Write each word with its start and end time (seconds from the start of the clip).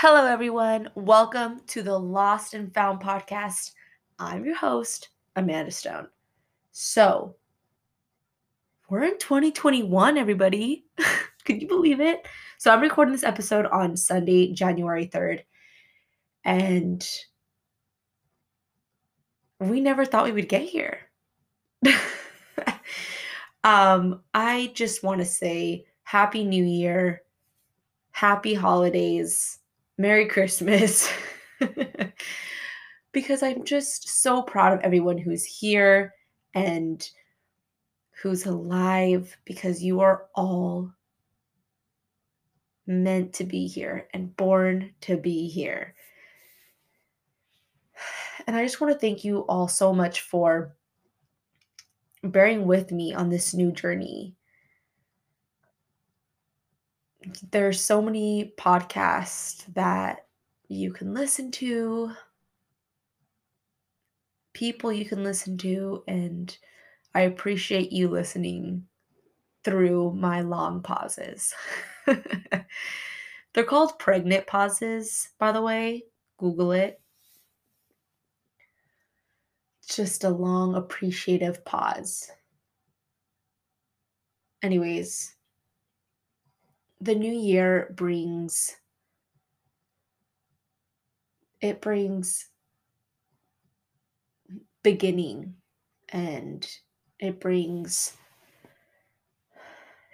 Hello, 0.00 0.26
everyone. 0.26 0.88
Welcome 0.94 1.60
to 1.66 1.82
the 1.82 1.98
Lost 1.98 2.54
and 2.54 2.72
Found 2.72 3.00
podcast. 3.00 3.72
I'm 4.16 4.44
your 4.44 4.54
host, 4.54 5.08
Amanda 5.34 5.72
Stone. 5.72 6.06
So, 6.70 7.34
we're 8.88 9.02
in 9.02 9.18
2021, 9.18 10.16
everybody. 10.16 10.84
Could 11.44 11.60
you 11.60 11.66
believe 11.66 12.00
it? 12.00 12.28
So, 12.58 12.72
I'm 12.72 12.80
recording 12.80 13.10
this 13.10 13.24
episode 13.24 13.66
on 13.66 13.96
Sunday, 13.96 14.52
January 14.52 15.08
3rd, 15.08 15.40
and 16.44 17.04
we 19.58 19.80
never 19.80 20.04
thought 20.04 20.26
we 20.26 20.32
would 20.32 20.48
get 20.48 20.62
here. 20.62 21.00
um, 23.64 24.20
I 24.32 24.70
just 24.74 25.02
want 25.02 25.18
to 25.22 25.26
say 25.26 25.86
Happy 26.04 26.44
New 26.44 26.62
Year, 26.62 27.22
Happy 28.12 28.54
Holidays, 28.54 29.58
Merry 29.98 30.26
Christmas. 30.26 31.10
because 33.12 33.42
I'm 33.42 33.64
just 33.64 34.22
so 34.22 34.42
proud 34.42 34.72
of 34.72 34.80
everyone 34.80 35.18
who's 35.18 35.44
here 35.44 36.14
and 36.54 37.08
who's 38.22 38.46
alive 38.46 39.36
because 39.44 39.82
you 39.82 40.00
are 40.00 40.26
all 40.36 40.92
meant 42.86 43.32
to 43.34 43.44
be 43.44 43.66
here 43.66 44.08
and 44.14 44.36
born 44.36 44.94
to 45.02 45.16
be 45.16 45.48
here. 45.48 45.94
And 48.46 48.56
I 48.56 48.62
just 48.62 48.80
want 48.80 48.92
to 48.92 48.98
thank 48.98 49.24
you 49.24 49.40
all 49.40 49.68
so 49.68 49.92
much 49.92 50.22
for 50.22 50.74
bearing 52.22 52.66
with 52.66 52.92
me 52.92 53.12
on 53.12 53.28
this 53.28 53.52
new 53.52 53.72
journey. 53.72 54.37
There's 57.50 57.80
so 57.80 58.00
many 58.00 58.52
podcasts 58.58 59.64
that 59.74 60.26
you 60.68 60.92
can 60.92 61.14
listen 61.14 61.50
to, 61.52 62.12
people 64.52 64.92
you 64.92 65.04
can 65.04 65.24
listen 65.24 65.58
to, 65.58 66.04
and 66.06 66.56
I 67.14 67.22
appreciate 67.22 67.92
you 67.92 68.08
listening 68.08 68.86
through 69.64 70.12
my 70.12 70.42
long 70.42 70.82
pauses. 70.82 71.54
They're 72.06 73.64
called 73.64 73.98
pregnant 73.98 74.46
pauses, 74.46 75.30
by 75.38 75.52
the 75.52 75.62
way. 75.62 76.04
Google 76.38 76.72
it 76.72 77.00
just 79.88 80.22
a 80.24 80.28
long, 80.28 80.74
appreciative 80.74 81.64
pause. 81.64 82.30
Anyways, 84.62 85.34
the 87.00 87.14
new 87.14 87.32
year 87.32 87.92
brings 87.96 88.76
it 91.60 91.80
brings 91.80 92.50
beginning 94.82 95.56
and 96.10 96.68
it 97.18 97.40
brings 97.40 98.16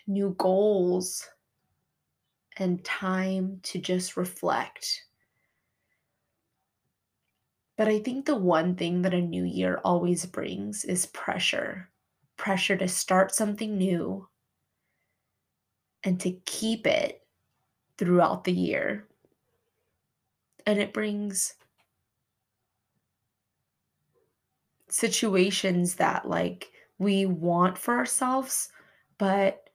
new 0.06 0.34
goals 0.38 1.28
and 2.56 2.84
time 2.84 3.60
to 3.62 3.78
just 3.78 4.16
reflect. 4.16 5.04
But 7.76 7.88
I 7.88 7.98
think 7.98 8.26
the 8.26 8.36
one 8.36 8.76
thing 8.76 9.02
that 9.02 9.14
a 9.14 9.20
new 9.20 9.44
year 9.44 9.80
always 9.84 10.26
brings 10.26 10.84
is 10.84 11.06
pressure 11.06 11.90
pressure 12.36 12.76
to 12.76 12.88
start 12.88 13.32
something 13.32 13.78
new 13.78 14.28
and 16.04 16.20
to 16.20 16.32
keep 16.46 16.86
it 16.86 17.26
throughout 17.98 18.44
the 18.44 18.52
year. 18.52 19.08
And 20.66 20.78
it 20.78 20.92
brings 20.92 21.54
situations 24.88 25.96
that 25.96 26.28
like 26.28 26.70
we 26.98 27.26
want 27.26 27.76
for 27.76 27.96
ourselves, 27.96 28.70
but 29.18 29.70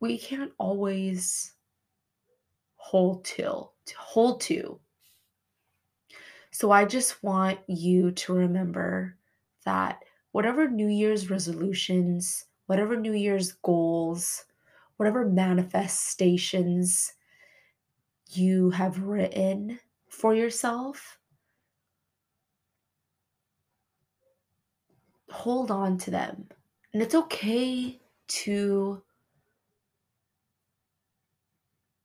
we 0.00 0.18
can't 0.18 0.52
always 0.58 1.54
hold 2.76 3.24
to 3.24 3.68
hold 3.96 4.40
to 4.42 4.80
so 6.56 6.70
I 6.70 6.86
just 6.86 7.22
want 7.22 7.60
you 7.66 8.12
to 8.12 8.32
remember 8.32 9.18
that 9.66 10.02
whatever 10.32 10.70
New 10.70 10.88
Year's 10.88 11.28
resolutions, 11.28 12.46
whatever 12.66 12.96
New 12.96 13.12
Year's 13.12 13.52
goals, 13.52 14.44
whatever 14.96 15.24
manifestations 15.26 17.12
you 18.30 18.70
have 18.70 19.02
written 19.02 19.78
for 20.08 20.34
yourself, 20.34 21.18
hold 25.30 25.70
on 25.70 25.98
to 25.98 26.10
them. 26.10 26.48
And 26.92 27.02
it's 27.02 27.14
okay 27.14 28.00
to 28.28 29.02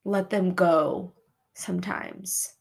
let 0.03 0.29
them 0.29 0.53
go 0.53 1.13
sometimes. 1.53 2.55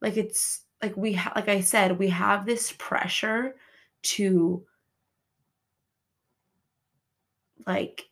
Like 0.00 0.16
it's 0.16 0.62
like 0.82 0.96
we 0.96 1.14
ha- 1.14 1.32
like 1.34 1.48
I 1.48 1.60
said, 1.60 1.98
we 1.98 2.08
have 2.08 2.44
this 2.44 2.74
pressure 2.78 3.56
to 4.02 4.66
like 7.66 8.04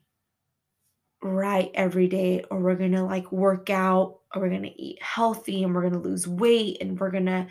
write 1.22 1.70
every 1.74 2.08
day 2.08 2.44
or 2.50 2.60
we're 2.60 2.74
going 2.74 2.92
to 2.92 3.04
like 3.04 3.30
work 3.30 3.70
out 3.70 4.18
or 4.34 4.42
we're 4.42 4.48
going 4.48 4.62
to 4.62 4.82
eat 4.82 5.00
healthy 5.02 5.62
and 5.62 5.74
we're 5.74 5.82
going 5.82 5.92
to 5.92 5.98
lose 5.98 6.26
weight 6.26 6.78
and 6.80 6.98
we're 6.98 7.10
going 7.10 7.26
to 7.26 7.46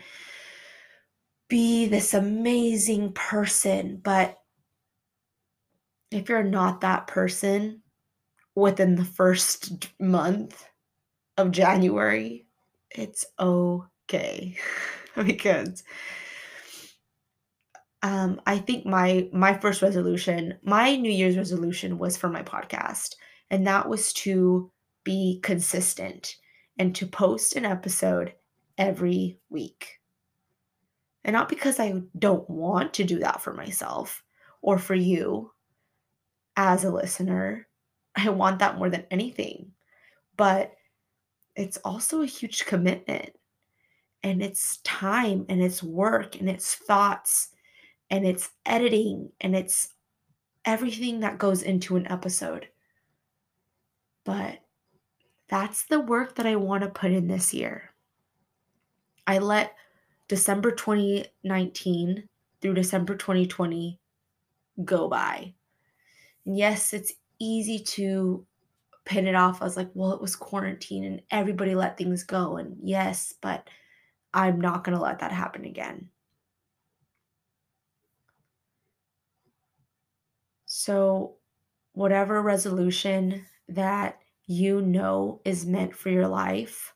be 1.48 1.86
this 1.86 2.14
amazing 2.14 3.12
person. 3.12 4.00
But 4.02 4.38
if 6.10 6.28
you're 6.28 6.42
not 6.42 6.82
that 6.82 7.06
person 7.06 7.82
within 8.54 8.96
the 8.96 9.04
first 9.04 9.88
month 9.98 10.66
of 11.38 11.50
January 11.50 12.46
it's 12.94 13.24
okay. 13.38 14.56
Because 15.14 15.84
um, 18.02 18.40
I 18.46 18.58
think 18.58 18.84
my 18.84 19.28
my 19.32 19.56
first 19.56 19.80
resolution, 19.80 20.58
my 20.62 20.96
New 20.96 21.10
Year's 21.10 21.36
resolution 21.36 21.98
was 21.98 22.16
for 22.16 22.28
my 22.28 22.42
podcast, 22.42 23.14
and 23.50 23.66
that 23.66 23.88
was 23.88 24.12
to 24.14 24.70
be 25.04 25.40
consistent 25.42 26.36
and 26.78 26.94
to 26.96 27.06
post 27.06 27.54
an 27.54 27.64
episode 27.64 28.34
every 28.76 29.38
week. 29.50 30.00
And 31.24 31.34
not 31.34 31.48
because 31.48 31.78
I 31.78 32.02
don't 32.18 32.48
want 32.50 32.94
to 32.94 33.04
do 33.04 33.20
that 33.20 33.40
for 33.40 33.52
myself 33.52 34.24
or 34.60 34.78
for 34.78 34.94
you 34.94 35.52
as 36.56 36.84
a 36.84 36.90
listener. 36.90 37.68
I 38.16 38.28
want 38.30 38.58
that 38.58 38.78
more 38.78 38.90
than 38.90 39.06
anything. 39.10 39.72
But 40.36 40.72
it's 41.54 41.76
also 41.78 42.22
a 42.22 42.26
huge 42.26 42.64
commitment 42.64 43.30
and 44.22 44.42
it's 44.42 44.78
time 44.78 45.44
and 45.48 45.62
it's 45.62 45.82
work 45.82 46.36
and 46.36 46.48
it's 46.48 46.74
thoughts 46.74 47.51
and 48.12 48.26
it's 48.26 48.50
editing 48.66 49.32
and 49.40 49.56
it's 49.56 49.88
everything 50.66 51.20
that 51.20 51.38
goes 51.38 51.62
into 51.62 51.96
an 51.96 52.06
episode. 52.12 52.68
But 54.24 54.58
that's 55.48 55.84
the 55.86 55.98
work 55.98 56.36
that 56.36 56.46
I 56.46 56.56
want 56.56 56.82
to 56.84 56.90
put 56.90 57.10
in 57.10 57.26
this 57.26 57.54
year. 57.54 57.94
I 59.26 59.38
let 59.38 59.74
December 60.28 60.72
2019 60.72 62.28
through 62.60 62.74
December 62.74 63.16
2020 63.16 63.98
go 64.84 65.08
by. 65.08 65.54
And 66.44 66.56
yes, 66.56 66.92
it's 66.92 67.14
easy 67.38 67.78
to 67.78 68.46
pin 69.04 69.26
it 69.26 69.34
off 69.34 69.62
I 69.62 69.64
was 69.64 69.76
like, 69.76 69.90
well, 69.94 70.12
it 70.12 70.20
was 70.20 70.36
quarantine 70.36 71.04
and 71.04 71.22
everybody 71.30 71.74
let 71.74 71.96
things 71.96 72.24
go. 72.24 72.58
And 72.58 72.76
yes, 72.82 73.32
but 73.40 73.68
I'm 74.34 74.60
not 74.60 74.84
going 74.84 74.96
to 74.96 75.02
let 75.02 75.20
that 75.20 75.32
happen 75.32 75.64
again. 75.64 76.08
So, 80.84 81.36
whatever 81.92 82.42
resolution 82.42 83.46
that 83.68 84.18
you 84.46 84.80
know 84.80 85.40
is 85.44 85.64
meant 85.64 85.94
for 85.94 86.10
your 86.10 86.26
life, 86.26 86.92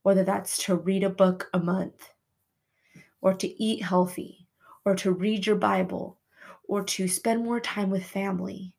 whether 0.00 0.24
that's 0.24 0.64
to 0.64 0.76
read 0.76 1.04
a 1.04 1.10
book 1.10 1.50
a 1.52 1.58
month, 1.58 2.08
or 3.20 3.34
to 3.34 3.62
eat 3.62 3.82
healthy, 3.82 4.48
or 4.86 4.94
to 4.96 5.12
read 5.12 5.44
your 5.44 5.56
Bible, 5.56 6.20
or 6.64 6.82
to 6.84 7.06
spend 7.06 7.44
more 7.44 7.60
time 7.60 7.90
with 7.90 8.02
family, 8.02 8.72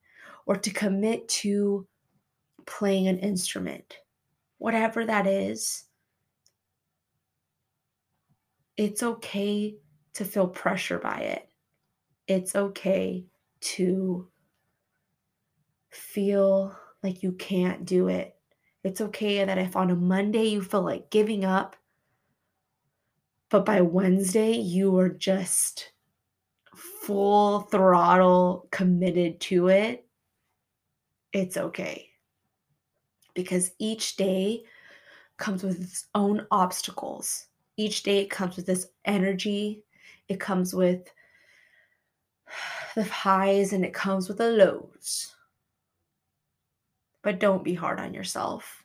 or 0.47 0.55
to 0.55 0.71
commit 0.71 1.29
to 1.43 1.85
playing 2.65 3.07
an 3.07 3.19
instrument, 3.19 3.99
whatever 4.57 5.05
that 5.05 5.27
is, 5.27 5.83
it's 8.77 9.03
okay 9.03 9.75
to 10.13 10.25
feel 10.25 10.47
pressure 10.47 10.97
by 10.97 11.19
it. 11.19 11.49
It's 12.27 12.55
okay 12.55 13.27
to 13.63 14.27
feel 15.89 16.75
like 17.01 17.23
you 17.23 17.33
can't 17.33 17.85
do 17.85 18.07
it. 18.07 18.35
It's 18.83 19.01
okay 19.01 19.43
that 19.43 19.57
if 19.57 19.75
on 19.75 19.91
a 19.91 19.95
Monday 19.95 20.45
you 20.45 20.61
feel 20.61 20.81
like 20.81 21.09
giving 21.09 21.45
up, 21.45 21.75
but 23.49 23.65
by 23.65 23.81
Wednesday 23.81 24.53
you 24.53 24.97
are 24.97 25.09
just 25.09 25.91
full 26.75 27.61
throttle 27.61 28.67
committed 28.71 29.39
to 29.41 29.69
it. 29.69 30.05
It's 31.31 31.57
okay. 31.57 32.09
Because 33.33 33.71
each 33.79 34.15
day 34.15 34.63
comes 35.37 35.63
with 35.63 35.81
its 35.81 36.05
own 36.13 36.45
obstacles. 36.51 37.47
Each 37.77 38.03
day 38.03 38.19
it 38.19 38.29
comes 38.29 38.55
with 38.55 38.65
this 38.65 38.87
energy. 39.05 39.83
It 40.27 40.39
comes 40.39 40.73
with 40.73 41.07
the 42.95 43.03
highs 43.03 43.73
and 43.73 43.85
it 43.85 43.93
comes 43.93 44.27
with 44.27 44.37
the 44.37 44.49
lows. 44.49 45.35
But 47.21 47.39
don't 47.39 47.63
be 47.63 47.73
hard 47.73 47.99
on 47.99 48.13
yourself 48.13 48.83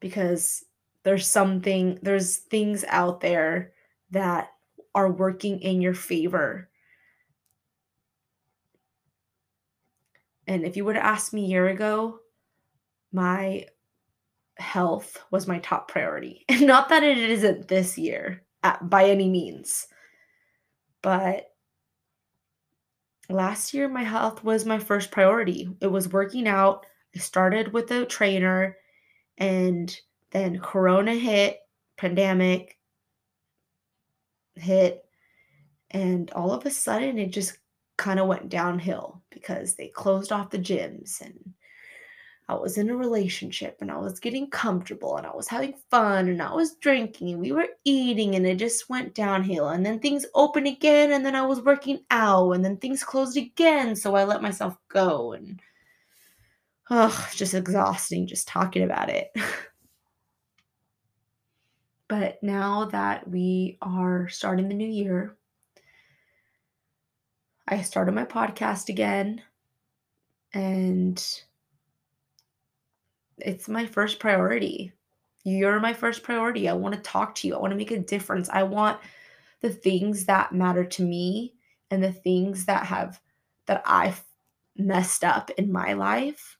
because 0.00 0.64
there's 1.02 1.26
something, 1.26 1.98
there's 2.02 2.36
things 2.36 2.84
out 2.88 3.20
there 3.20 3.72
that 4.10 4.50
are 4.94 5.10
working 5.10 5.60
in 5.60 5.80
your 5.80 5.94
favor. 5.94 6.68
And 10.46 10.64
if 10.64 10.76
you 10.76 10.84
would 10.84 10.96
have 10.96 11.04
asked 11.04 11.34
me 11.34 11.44
a 11.44 11.48
year 11.48 11.68
ago, 11.68 12.20
my 13.12 13.66
health 14.58 15.22
was 15.30 15.46
my 15.46 15.58
top 15.58 15.88
priority. 15.88 16.44
And 16.48 16.60
not 16.66 16.88
that 16.88 17.02
it 17.02 17.18
isn't 17.18 17.68
this 17.68 17.98
year 17.98 18.42
at, 18.62 18.88
by 18.88 19.04
any 19.06 19.28
means, 19.28 19.86
but 21.02 21.50
last 23.28 23.74
year 23.74 23.88
my 23.88 24.04
health 24.04 24.44
was 24.44 24.64
my 24.64 24.78
first 24.78 25.10
priority. 25.10 25.68
It 25.80 25.88
was 25.88 26.12
working 26.12 26.46
out. 26.46 26.86
I 27.14 27.18
started 27.18 27.72
with 27.72 27.90
a 27.90 28.06
trainer 28.06 28.76
and 29.38 29.96
then 30.30 30.60
corona 30.60 31.14
hit, 31.14 31.58
pandemic 31.96 32.78
hit 34.54 35.04
and 35.90 36.30
all 36.32 36.52
of 36.52 36.66
a 36.66 36.70
sudden 36.70 37.18
it 37.18 37.30
just 37.30 37.58
kind 37.96 38.20
of 38.20 38.26
went 38.26 38.48
downhill 38.48 39.22
because 39.30 39.74
they 39.74 39.88
closed 39.88 40.32
off 40.32 40.50
the 40.50 40.58
gyms 40.58 41.20
and 41.20 41.54
I 42.48 42.54
was 42.54 42.78
in 42.78 42.90
a 42.90 42.96
relationship 42.96 43.78
and 43.80 43.90
I 43.90 43.96
was 43.96 44.20
getting 44.20 44.48
comfortable 44.48 45.16
and 45.16 45.26
I 45.26 45.34
was 45.34 45.48
having 45.48 45.74
fun 45.90 46.28
and 46.28 46.40
I 46.40 46.54
was 46.54 46.76
drinking 46.76 47.30
and 47.30 47.40
we 47.40 47.50
were 47.50 47.66
eating 47.84 48.36
and 48.36 48.46
it 48.46 48.56
just 48.56 48.88
went 48.88 49.14
downhill. 49.14 49.70
And 49.70 49.84
then 49.84 49.98
things 49.98 50.24
opened 50.34 50.68
again 50.68 51.10
and 51.10 51.26
then 51.26 51.34
I 51.34 51.42
was 51.42 51.60
working 51.60 52.00
out 52.10 52.52
and 52.52 52.64
then 52.64 52.76
things 52.76 53.02
closed 53.02 53.36
again. 53.36 53.96
So 53.96 54.14
I 54.14 54.24
let 54.24 54.42
myself 54.42 54.76
go 54.88 55.32
and 55.32 55.60
oh, 56.90 57.28
just 57.34 57.54
exhausting 57.54 58.28
just 58.28 58.46
talking 58.46 58.84
about 58.84 59.10
it. 59.10 59.34
but 62.08 62.40
now 62.44 62.84
that 62.86 63.28
we 63.28 63.76
are 63.82 64.28
starting 64.28 64.68
the 64.68 64.74
new 64.74 64.88
year, 64.88 65.36
I 67.66 67.82
started 67.82 68.14
my 68.14 68.24
podcast 68.24 68.88
again 68.88 69.42
and 70.54 71.20
it's 73.38 73.68
my 73.68 73.86
first 73.86 74.18
priority. 74.18 74.92
You're 75.44 75.80
my 75.80 75.92
first 75.92 76.22
priority. 76.22 76.68
I 76.68 76.72
want 76.72 76.94
to 76.94 77.00
talk 77.00 77.34
to 77.36 77.48
you. 77.48 77.54
I 77.54 77.60
want 77.60 77.70
to 77.70 77.76
make 77.76 77.92
a 77.92 77.98
difference. 77.98 78.48
I 78.48 78.62
want 78.62 78.98
the 79.60 79.70
things 79.70 80.24
that 80.24 80.52
matter 80.52 80.84
to 80.84 81.02
me 81.02 81.54
and 81.90 82.02
the 82.02 82.12
things 82.12 82.64
that 82.66 82.84
have 82.86 83.20
that 83.66 83.82
I've 83.86 84.22
messed 84.76 85.24
up 85.24 85.50
in 85.52 85.70
my 85.70 85.92
life. 85.92 86.58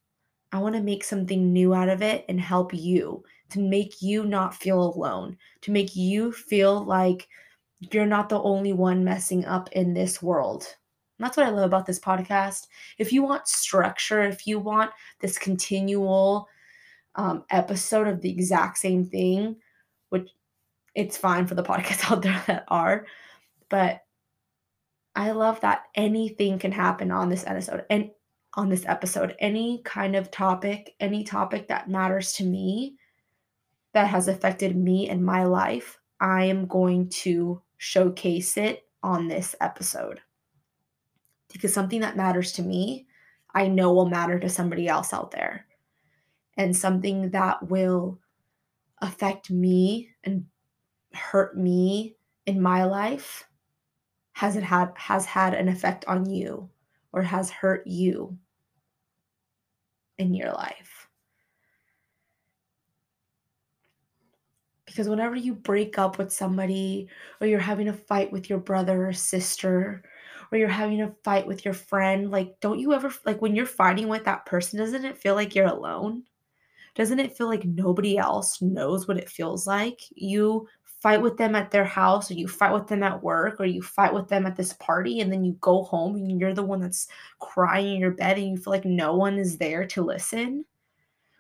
I 0.52 0.58
want 0.58 0.74
to 0.76 0.82
make 0.82 1.04
something 1.04 1.52
new 1.52 1.74
out 1.74 1.88
of 1.88 2.02
it 2.02 2.24
and 2.28 2.40
help 2.40 2.72
you 2.72 3.24
to 3.50 3.60
make 3.60 4.00
you 4.00 4.24
not 4.24 4.54
feel 4.54 4.82
alone, 4.82 5.36
to 5.62 5.70
make 5.70 5.94
you 5.96 6.32
feel 6.32 6.84
like 6.84 7.28
you're 7.92 8.06
not 8.06 8.28
the 8.28 8.40
only 8.40 8.72
one 8.72 9.04
messing 9.04 9.44
up 9.44 9.70
in 9.72 9.94
this 9.94 10.22
world. 10.22 10.66
And 11.18 11.24
that's 11.24 11.36
what 11.36 11.46
I 11.46 11.50
love 11.50 11.64
about 11.64 11.86
this 11.86 12.00
podcast. 12.00 12.68
If 12.98 13.12
you 13.12 13.22
want 13.22 13.48
structure, 13.48 14.22
if 14.22 14.46
you 14.46 14.58
want 14.58 14.90
this 15.20 15.38
continual 15.38 16.48
um, 17.16 17.44
episode 17.50 18.06
of 18.06 18.20
the 18.20 18.30
exact 18.30 18.78
same 18.78 19.04
thing, 19.04 19.56
which 20.10 20.30
it's 20.94 21.16
fine 21.16 21.46
for 21.46 21.54
the 21.54 21.62
podcasts 21.64 22.10
out 22.10 22.22
there 22.22 22.42
that 22.46 22.64
are, 22.68 23.06
but 23.68 24.02
I 25.14 25.30
love 25.30 25.60
that 25.62 25.84
anything 25.94 26.58
can 26.58 26.72
happen 26.72 27.10
on 27.10 27.30
this 27.30 27.44
episode 27.46 27.84
and 27.88 28.10
on 28.54 28.68
this 28.68 28.84
episode, 28.86 29.34
any 29.38 29.82
kind 29.84 30.16
of 30.16 30.30
topic, 30.30 30.94
any 31.00 31.24
topic 31.24 31.68
that 31.68 31.90
matters 31.90 32.32
to 32.34 32.44
me 32.44 32.96
that 33.92 34.08
has 34.08 34.28
affected 34.28 34.76
me 34.76 35.08
and 35.08 35.24
my 35.24 35.44
life, 35.44 35.98
I 36.20 36.44
am 36.44 36.66
going 36.66 37.08
to 37.10 37.62
showcase 37.76 38.56
it 38.56 38.86
on 39.02 39.28
this 39.28 39.54
episode. 39.60 40.20
Because 41.52 41.72
something 41.72 42.00
that 42.00 42.16
matters 42.16 42.52
to 42.52 42.62
me, 42.62 43.06
I 43.54 43.68
know 43.68 43.92
will 43.92 44.08
matter 44.08 44.38
to 44.38 44.48
somebody 44.48 44.88
else 44.88 45.12
out 45.12 45.30
there 45.30 45.66
and 46.56 46.76
something 46.76 47.30
that 47.30 47.68
will 47.68 48.18
affect 49.02 49.50
me 49.50 50.10
and 50.24 50.46
hurt 51.12 51.56
me 51.56 52.16
in 52.46 52.60
my 52.60 52.84
life 52.84 53.44
has 54.32 54.56
it 54.56 54.62
had 54.62 54.92
has 54.96 55.24
had 55.24 55.54
an 55.54 55.68
effect 55.68 56.04
on 56.06 56.28
you 56.28 56.68
or 57.12 57.22
has 57.22 57.50
hurt 57.50 57.86
you 57.86 58.36
in 60.18 60.34
your 60.34 60.52
life. 60.52 61.08
Because 64.84 65.08
whenever 65.08 65.36
you 65.36 65.54
break 65.54 65.98
up 65.98 66.16
with 66.18 66.32
somebody 66.32 67.08
or 67.40 67.46
you're 67.46 67.60
having 67.60 67.88
a 67.88 67.92
fight 67.92 68.32
with 68.32 68.48
your 68.48 68.58
brother 68.58 69.06
or 69.08 69.12
sister 69.12 70.02
or 70.52 70.58
you're 70.58 70.68
having 70.68 71.02
a 71.02 71.14
fight 71.24 71.46
with 71.46 71.64
your 71.64 71.74
friend 71.74 72.30
like 72.30 72.58
don't 72.60 72.78
you 72.78 72.92
ever 72.94 73.12
like 73.24 73.42
when 73.42 73.54
you're 73.56 73.66
fighting 73.66 74.08
with 74.08 74.24
that 74.24 74.46
person 74.46 74.78
doesn't 74.78 75.04
it 75.04 75.18
feel 75.18 75.34
like 75.34 75.54
you're 75.54 75.66
alone 75.66 76.22
doesn't 76.96 77.20
it 77.20 77.36
feel 77.36 77.46
like 77.46 77.64
nobody 77.64 78.18
else 78.18 78.60
knows 78.62 79.06
what 79.06 79.18
it 79.18 79.28
feels 79.28 79.66
like? 79.66 80.00
You 80.14 80.66
fight 81.02 81.20
with 81.20 81.36
them 81.36 81.54
at 81.54 81.70
their 81.70 81.84
house 81.84 82.30
or 82.30 82.34
you 82.34 82.48
fight 82.48 82.72
with 82.72 82.88
them 82.88 83.02
at 83.02 83.22
work 83.22 83.60
or 83.60 83.66
you 83.66 83.82
fight 83.82 84.12
with 84.12 84.28
them 84.28 84.46
at 84.46 84.56
this 84.56 84.72
party 84.72 85.20
and 85.20 85.30
then 85.30 85.44
you 85.44 85.52
go 85.60 85.82
home 85.84 86.16
and 86.16 86.40
you're 86.40 86.54
the 86.54 86.62
one 86.62 86.80
that's 86.80 87.06
crying 87.38 87.94
in 87.94 88.00
your 88.00 88.12
bed 88.12 88.38
and 88.38 88.48
you 88.48 88.56
feel 88.56 88.72
like 88.72 88.86
no 88.86 89.14
one 89.14 89.38
is 89.38 89.58
there 89.58 89.86
to 89.86 90.02
listen 90.02 90.64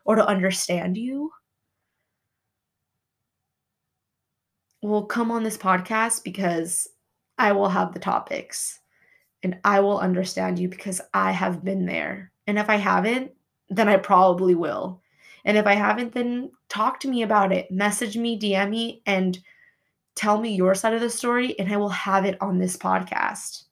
or 0.04 0.14
to 0.14 0.26
understand 0.26 0.96
you. 0.96 1.32
Well, 4.82 5.06
come 5.06 5.30
on 5.30 5.42
this 5.42 5.58
podcast 5.58 6.22
because 6.22 6.86
I 7.38 7.52
will 7.52 7.70
have 7.70 7.92
the 7.92 7.98
topics 7.98 8.78
and 9.42 9.58
I 9.64 9.80
will 9.80 9.98
understand 9.98 10.58
you 10.58 10.68
because 10.68 11.00
I 11.14 11.32
have 11.32 11.64
been 11.64 11.86
there. 11.86 12.30
And 12.46 12.58
if 12.58 12.68
I 12.68 12.76
haven't, 12.76 13.32
then 13.70 13.88
I 13.88 13.96
probably 13.96 14.54
will. 14.54 15.02
And 15.46 15.56
if 15.56 15.64
I 15.64 15.74
haven't, 15.74 16.12
then 16.12 16.50
talk 16.68 16.98
to 17.00 17.08
me 17.08 17.22
about 17.22 17.52
it. 17.52 17.70
Message 17.70 18.16
me, 18.16 18.38
DM 18.38 18.68
me, 18.68 19.02
and 19.06 19.38
tell 20.16 20.40
me 20.40 20.52
your 20.52 20.74
side 20.74 20.92
of 20.92 21.00
the 21.00 21.08
story, 21.08 21.56
and 21.60 21.72
I 21.72 21.76
will 21.76 21.88
have 21.88 22.24
it 22.24 22.36
on 22.42 22.58
this 22.58 22.76
podcast. 22.76 23.62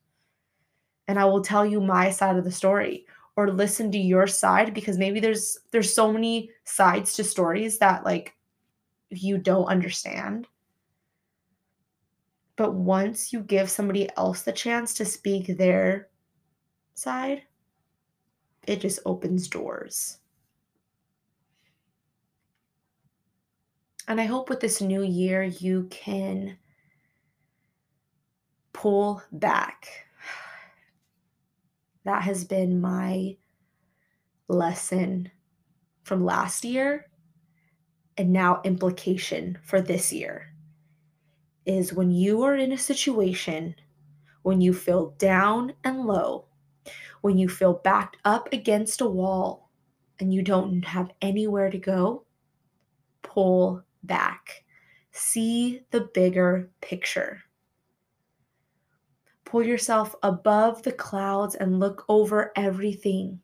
And 1.08 1.18
I 1.18 1.24
will 1.24 1.42
tell 1.42 1.66
you 1.66 1.80
my 1.80 2.10
side 2.10 2.36
of 2.36 2.44
the 2.44 2.52
story 2.52 3.06
or 3.36 3.50
listen 3.50 3.90
to 3.90 3.98
your 3.98 4.28
side 4.28 4.72
because 4.72 4.96
maybe 4.96 5.18
there's 5.18 5.58
there's 5.72 5.92
so 5.92 6.12
many 6.12 6.50
sides 6.62 7.14
to 7.14 7.24
stories 7.24 7.78
that 7.78 8.04
like 8.04 8.34
you 9.10 9.36
don't 9.36 9.66
understand. 9.66 10.46
But 12.56 12.74
once 12.74 13.32
you 13.32 13.40
give 13.40 13.68
somebody 13.68 14.08
else 14.16 14.42
the 14.42 14.52
chance 14.52 14.94
to 14.94 15.04
speak 15.04 15.58
their 15.58 16.08
side, 16.94 17.42
it 18.68 18.80
just 18.80 19.00
opens 19.04 19.48
doors. 19.48 20.18
And 24.06 24.20
I 24.20 24.24
hope 24.24 24.48
with 24.48 24.60
this 24.60 24.80
new 24.80 25.02
year 25.02 25.42
you 25.42 25.88
can 25.90 26.58
pull 28.72 29.22
back. 29.32 29.88
That 32.04 32.22
has 32.24 32.44
been 32.44 32.82
my 32.82 33.38
lesson 34.46 35.30
from 36.02 36.22
last 36.22 36.62
year 36.62 37.06
and 38.18 38.30
now 38.30 38.60
implication 38.62 39.56
for 39.64 39.80
this 39.80 40.12
year 40.12 40.52
is 41.64 41.94
when 41.94 42.10
you 42.10 42.42
are 42.42 42.56
in 42.56 42.72
a 42.72 42.78
situation 42.78 43.74
when 44.42 44.60
you 44.60 44.74
feel 44.74 45.14
down 45.16 45.72
and 45.84 46.04
low, 46.04 46.44
when 47.22 47.38
you 47.38 47.48
feel 47.48 47.80
backed 47.82 48.18
up 48.26 48.52
against 48.52 49.00
a 49.00 49.06
wall 49.06 49.70
and 50.20 50.34
you 50.34 50.42
don't 50.42 50.84
have 50.84 51.10
anywhere 51.22 51.70
to 51.70 51.78
go, 51.78 52.24
pull 53.22 53.82
back. 54.06 54.64
See 55.12 55.82
the 55.90 56.08
bigger 56.12 56.70
picture. 56.80 57.42
Pull 59.44 59.64
yourself 59.64 60.14
above 60.22 60.82
the 60.82 60.92
clouds 60.92 61.54
and 61.54 61.78
look 61.78 62.04
over 62.08 62.52
everything 62.56 63.40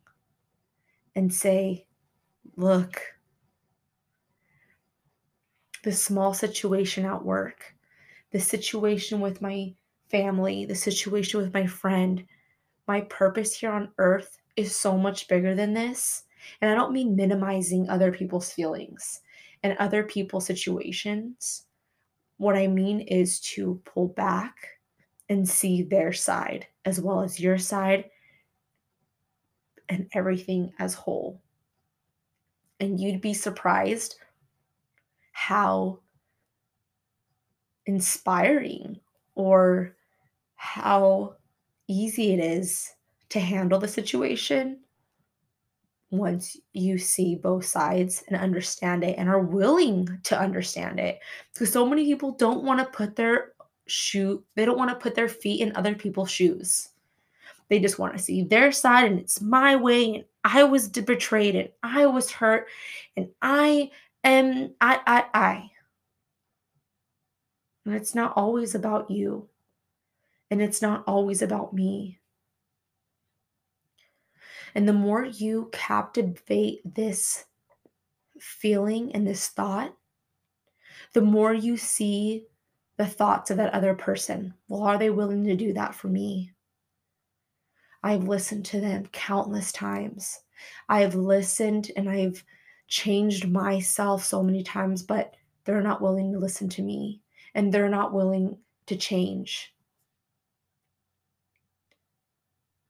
and 1.14 1.32
say, 1.32 1.86
Look, 2.56 3.00
the 5.82 5.92
small 5.92 6.34
situation 6.34 7.04
at 7.04 7.24
work, 7.24 7.74
the 8.32 8.40
situation 8.40 9.20
with 9.20 9.40
my 9.40 9.74
family, 10.10 10.66
the 10.66 10.74
situation 10.74 11.40
with 11.40 11.54
my 11.54 11.66
friend. 11.66 12.24
My 12.86 13.02
purpose 13.02 13.54
here 13.54 13.70
on 13.70 13.92
earth 13.98 14.38
is 14.56 14.74
so 14.74 14.98
much 14.98 15.28
bigger 15.28 15.54
than 15.54 15.72
this. 15.72 16.24
And 16.60 16.70
I 16.70 16.74
don't 16.74 16.92
mean 16.92 17.14
minimizing 17.14 17.88
other 17.88 18.10
people's 18.10 18.52
feelings 18.52 19.20
and 19.62 19.76
other 19.78 20.02
people's 20.02 20.46
situations. 20.46 21.64
What 22.38 22.56
I 22.56 22.66
mean 22.66 23.00
is 23.00 23.40
to 23.40 23.80
pull 23.84 24.08
back 24.08 24.54
and 25.28 25.48
see 25.48 25.82
their 25.82 26.12
side 26.12 26.66
as 26.84 27.00
well 27.00 27.20
as 27.20 27.38
your 27.38 27.58
side 27.58 28.10
and 29.88 30.08
everything 30.14 30.72
as 30.78 30.94
whole. 30.94 31.40
And 32.78 32.98
you'd 32.98 33.20
be 33.20 33.34
surprised 33.34 34.16
how 35.32 36.00
inspiring 37.86 38.98
or 39.34 39.96
how 40.54 41.36
easy 41.88 42.32
it 42.32 42.40
is 42.40 42.94
to 43.30 43.40
handle 43.40 43.78
the 43.78 43.88
situation 43.88 44.80
once 46.10 46.56
you 46.72 46.98
see 46.98 47.36
both 47.36 47.64
sides 47.64 48.24
and 48.28 48.36
understand 48.36 49.04
it 49.04 49.16
and 49.16 49.28
are 49.28 49.40
willing 49.40 50.08
to 50.24 50.38
understand 50.38 50.98
it. 50.98 51.20
Because 51.52 51.72
so 51.72 51.86
many 51.86 52.04
people 52.04 52.32
don't 52.32 52.64
want 52.64 52.80
to 52.80 52.86
put 52.86 53.16
their 53.16 53.52
shoe 53.90 54.42
they 54.54 54.64
don't 54.64 54.78
want 54.78 54.90
to 54.90 54.96
put 54.96 55.14
their 55.14 55.28
feet 55.28 55.60
in 55.60 55.74
other 55.76 55.94
people's 55.94 56.30
shoes. 56.30 56.88
They 57.68 57.80
just 57.80 57.98
want 57.98 58.16
to 58.16 58.22
see 58.22 58.42
their 58.42 58.72
side 58.72 59.10
and 59.10 59.20
it's 59.20 59.40
my 59.40 59.76
way 59.76 60.14
and 60.14 60.24
i 60.44 60.64
was 60.64 60.88
betrayed 60.88 61.54
and 61.54 61.68
i 61.82 62.06
was 62.06 62.30
hurt 62.30 62.68
and 63.16 63.28
i 63.42 63.90
am 64.24 64.74
i 64.80 65.00
i 65.06 65.24
i. 65.34 65.70
And 67.84 67.94
it's 67.94 68.14
not 68.14 68.34
always 68.36 68.74
about 68.74 69.10
you. 69.10 69.48
And 70.50 70.60
it's 70.60 70.82
not 70.82 71.04
always 71.06 71.42
about 71.42 71.72
me 71.72 72.19
and 74.74 74.88
the 74.88 74.92
more 74.92 75.24
you 75.24 75.68
captivate 75.72 76.80
this 76.84 77.44
feeling 78.38 79.12
and 79.12 79.26
this 79.26 79.48
thought, 79.48 79.94
the 81.12 81.20
more 81.20 81.52
you 81.52 81.76
see 81.76 82.46
the 82.96 83.06
thoughts 83.06 83.50
of 83.50 83.56
that 83.56 83.72
other 83.72 83.94
person. 83.94 84.54
Well, 84.68 84.82
are 84.82 84.98
they 84.98 85.10
willing 85.10 85.44
to 85.44 85.56
do 85.56 85.72
that 85.72 85.94
for 85.94 86.08
me? 86.08 86.52
I've 88.02 88.28
listened 88.28 88.64
to 88.66 88.80
them 88.80 89.06
countless 89.12 89.72
times. 89.72 90.40
I've 90.88 91.14
listened 91.14 91.90
and 91.96 92.08
I've 92.08 92.44
changed 92.88 93.48
myself 93.48 94.24
so 94.24 94.42
many 94.42 94.62
times, 94.62 95.02
but 95.02 95.34
they're 95.64 95.82
not 95.82 96.02
willing 96.02 96.32
to 96.32 96.38
listen 96.38 96.68
to 96.70 96.82
me 96.82 97.20
and 97.54 97.72
they're 97.72 97.88
not 97.88 98.12
willing 98.12 98.58
to 98.86 98.96
change. 98.96 99.72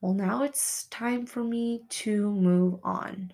Well, 0.00 0.14
now 0.14 0.42
it's 0.42 0.84
time 0.88 1.26
for 1.26 1.44
me 1.44 1.84
to 1.88 2.30
move 2.30 2.80
on. 2.82 3.32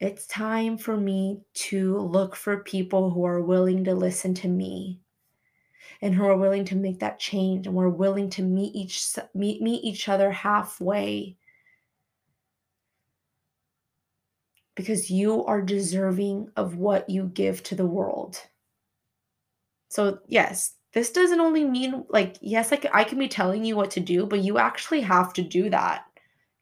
It's 0.00 0.26
time 0.26 0.78
for 0.78 0.96
me 0.96 1.42
to 1.54 1.98
look 1.98 2.36
for 2.36 2.62
people 2.62 3.10
who 3.10 3.24
are 3.24 3.42
willing 3.42 3.84
to 3.84 3.94
listen 3.94 4.34
to 4.34 4.48
me 4.48 5.00
and 6.02 6.14
who 6.14 6.24
are 6.24 6.36
willing 6.36 6.64
to 6.66 6.76
make 6.76 7.00
that 7.00 7.18
change 7.18 7.66
and 7.66 7.74
we're 7.74 7.88
willing 7.88 8.30
to 8.30 8.42
meet 8.42 8.74
each 8.74 9.16
meet, 9.34 9.60
meet 9.62 9.84
each 9.84 10.08
other 10.08 10.30
halfway 10.30 11.36
because 14.76 15.10
you 15.10 15.44
are 15.44 15.60
deserving 15.60 16.50
of 16.56 16.76
what 16.76 17.10
you 17.10 17.26
give 17.26 17.62
to 17.64 17.74
the 17.74 17.86
world. 17.86 18.40
So, 19.90 20.20
yes, 20.26 20.77
this 20.94 21.10
doesn't 21.10 21.40
only 21.40 21.64
mean 21.64 22.04
like 22.08 22.36
yes 22.40 22.70
like 22.70 22.86
i 22.94 23.04
can 23.04 23.18
be 23.18 23.28
telling 23.28 23.64
you 23.64 23.76
what 23.76 23.90
to 23.90 24.00
do 24.00 24.26
but 24.26 24.40
you 24.40 24.58
actually 24.58 25.00
have 25.00 25.32
to 25.34 25.42
do 25.42 25.70
that. 25.70 26.04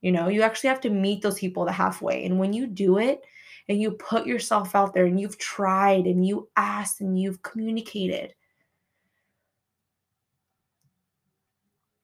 You 0.02 0.12
know 0.12 0.28
you 0.28 0.42
actually 0.42 0.68
have 0.68 0.80
to 0.82 0.90
meet 0.90 1.22
those 1.22 1.38
people 1.40 1.64
the 1.64 1.72
halfway. 1.72 2.24
And 2.24 2.38
when 2.38 2.52
you 2.52 2.66
do 2.66 2.98
it 2.98 3.22
and 3.68 3.80
you 3.80 3.92
put 3.92 4.26
yourself 4.26 4.74
out 4.74 4.94
there 4.94 5.06
and 5.06 5.18
you've 5.18 5.38
tried 5.38 6.06
and 6.06 6.26
you 6.26 6.48
asked 6.56 7.00
and 7.00 7.18
you've 7.20 7.42
communicated 7.42 8.34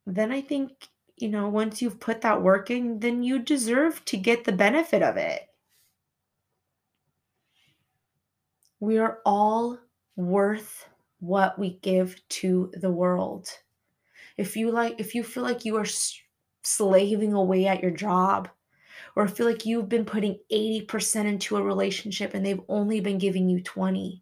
then 0.07 0.33
i 0.33 0.41
think 0.41 0.89
you 1.17 1.29
know 1.29 1.49
once 1.49 1.81
you've 1.81 2.01
put 2.01 2.21
that 2.23 2.43
work 2.43 2.71
in 2.71 2.99
then 2.99 3.23
you 3.23 3.39
deserve 3.39 4.05
to 4.05 4.17
get 4.17 4.45
the 4.45 4.53
benefit 4.53 5.03
of 5.03 5.17
it. 5.17 5.43
We 8.81 8.99
are 8.99 9.21
all 9.25 9.79
worth 10.17 10.87
what 11.23 11.57
we 11.57 11.79
give 11.83 12.21
to 12.29 12.69
the 12.75 12.91
world. 12.91 13.49
If 14.37 14.57
you 14.57 14.73
like 14.73 14.99
if 14.99 15.15
you 15.15 15.23
feel 15.23 15.45
like 15.45 15.65
you 15.65 15.77
are 15.77 15.87
slaving 16.65 17.33
away 17.33 17.67
at 17.69 17.81
your 17.81 17.93
job 17.93 18.49
or 19.15 19.29
feel 19.29 19.47
like 19.47 19.65
you've 19.65 19.89
been 19.89 20.05
putting 20.05 20.41
80% 20.51 21.27
into 21.27 21.57
a 21.57 21.63
relationship 21.63 22.35
and 22.35 22.45
they've 22.45 22.61
only 22.69 23.01
been 23.01 23.19
giving 23.19 23.49
you 23.49 23.63
20 23.63 24.21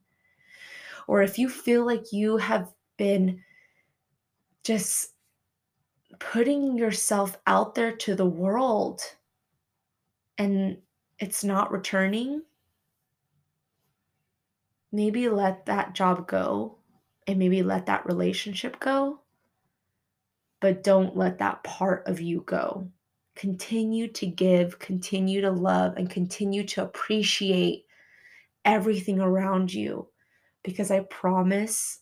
or 1.09 1.23
if 1.23 1.38
you 1.38 1.49
feel 1.49 1.87
like 1.87 2.12
you 2.12 2.37
have 2.37 2.71
been 2.99 3.42
just 4.62 5.14
putting 6.19 6.76
yourself 6.76 7.38
out 7.47 7.75
there 7.75 7.92
to 7.97 8.14
the 8.14 8.26
world 8.26 9.00
and 10.37 10.76
it's 11.19 11.45
not 11.45 11.73
returning 11.73 12.42
maybe 14.92 15.28
let 15.30 15.64
that 15.66 15.95
job 15.95 16.26
go 16.26 16.76
and 17.31 17.39
maybe 17.39 17.63
let 17.63 17.87
that 17.87 18.05
relationship 18.07 18.81
go, 18.81 19.21
but 20.61 20.83
don't 20.83 21.17
let 21.17 21.39
that 21.39 21.63
part 21.63 22.09
of 22.09 22.21
you 22.21 22.43
go. 22.45 22.89
Continue 23.37 24.09
to 24.09 24.27
give, 24.27 24.81
continue 24.81 25.41
to 25.41 25.51
love, 25.53 25.97
and 25.97 26.11
continue 26.11 26.65
to 26.65 26.83
appreciate 26.83 27.87
everything 28.65 29.21
around 29.21 29.73
you 29.73 30.09
because 30.65 30.91
I 30.91 31.01
promise 31.01 32.01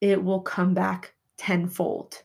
it 0.00 0.24
will 0.24 0.40
come 0.40 0.72
back 0.72 1.12
tenfold. 1.36 2.22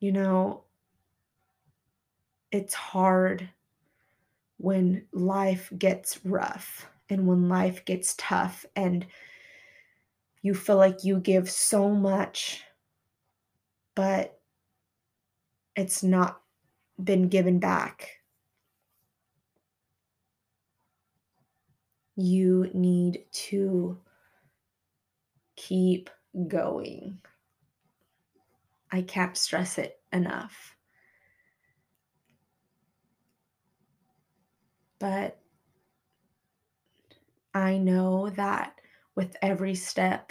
You 0.00 0.12
know, 0.12 0.64
it's 2.52 2.74
hard 2.74 3.48
when 4.58 5.06
life 5.12 5.72
gets 5.76 6.24
rough 6.24 6.86
and 7.08 7.26
when 7.26 7.48
life 7.48 7.84
gets 7.84 8.14
tough 8.18 8.66
and 8.74 9.06
you 10.42 10.54
feel 10.54 10.76
like 10.76 11.04
you 11.04 11.18
give 11.18 11.50
so 11.50 11.88
much, 11.90 12.62
but 13.94 14.40
it's 15.74 16.02
not 16.02 16.40
been 17.02 17.28
given 17.28 17.58
back. 17.58 18.10
You 22.16 22.70
need 22.72 23.24
to 23.32 23.98
keep 25.56 26.08
going. 26.48 27.20
I 28.90 29.02
can't 29.02 29.36
stress 29.36 29.78
it 29.78 30.00
enough. 30.12 30.76
But 34.98 35.38
I 37.56 37.78
know 37.78 38.28
that 38.36 38.78
with 39.14 39.34
every 39.40 39.74
step 39.74 40.30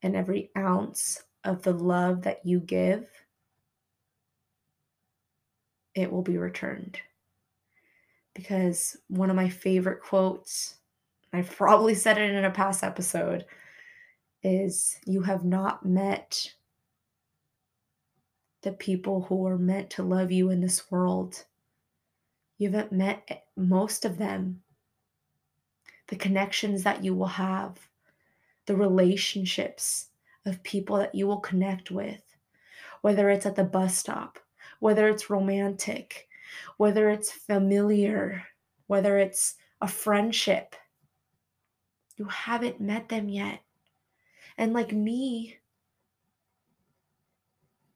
and 0.00 0.14
every 0.14 0.52
ounce 0.56 1.24
of 1.42 1.62
the 1.64 1.72
love 1.72 2.22
that 2.22 2.46
you 2.46 2.60
give, 2.60 3.10
it 5.96 6.12
will 6.12 6.22
be 6.22 6.38
returned. 6.38 7.00
Because 8.32 8.96
one 9.08 9.28
of 9.28 9.34
my 9.34 9.48
favorite 9.48 10.00
quotes, 10.00 10.76
I've 11.32 11.50
probably 11.50 11.96
said 11.96 12.16
it 12.16 12.30
in 12.30 12.44
a 12.44 12.50
past 12.52 12.84
episode, 12.84 13.44
is 14.44 15.00
You 15.04 15.22
have 15.22 15.44
not 15.44 15.84
met 15.84 16.54
the 18.62 18.70
people 18.70 19.22
who 19.22 19.44
are 19.48 19.58
meant 19.58 19.90
to 19.90 20.04
love 20.04 20.30
you 20.30 20.50
in 20.50 20.60
this 20.60 20.92
world. 20.92 21.44
You 22.56 22.70
haven't 22.70 22.92
met 22.92 23.46
most 23.56 24.04
of 24.04 24.16
them 24.16 24.62
the 26.08 26.16
connections 26.16 26.82
that 26.82 27.04
you 27.04 27.14
will 27.14 27.26
have, 27.26 27.78
the 28.66 28.76
relationships 28.76 30.08
of 30.44 30.62
people 30.62 30.96
that 30.96 31.14
you 31.14 31.26
will 31.26 31.40
connect 31.40 31.90
with, 31.90 32.22
whether 33.02 33.30
it's 33.30 33.46
at 33.46 33.56
the 33.56 33.64
bus 33.64 33.96
stop, 33.96 34.38
whether 34.80 35.08
it's 35.08 35.30
romantic, 35.30 36.28
whether 36.76 37.10
it's 37.10 37.30
familiar, 37.30 38.44
whether 38.86 39.18
it's 39.18 39.54
a 39.80 39.88
friendship. 39.88 40.74
You 42.16 42.24
haven't 42.24 42.80
met 42.80 43.08
them 43.08 43.28
yet. 43.28 43.60
And 44.56 44.72
like 44.72 44.92
me, 44.92 45.58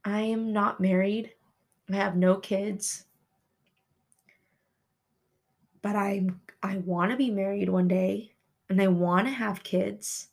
I 0.04 0.21
am 0.21 0.52
not 0.52 0.81
married. 0.81 1.33
I 1.90 1.97
have 1.97 2.16
no 2.16 2.37
kids. 2.37 3.07
But 5.82 5.96
I'm 5.96 6.40
I 6.62 6.78
want 6.78 7.10
to 7.10 7.16
be 7.16 7.30
married 7.30 7.68
one 7.68 7.88
day 7.88 8.34
and 8.68 8.80
I 8.80 8.88
want 8.88 9.26
to 9.26 9.32
have 9.32 9.64
kids. 9.64 10.28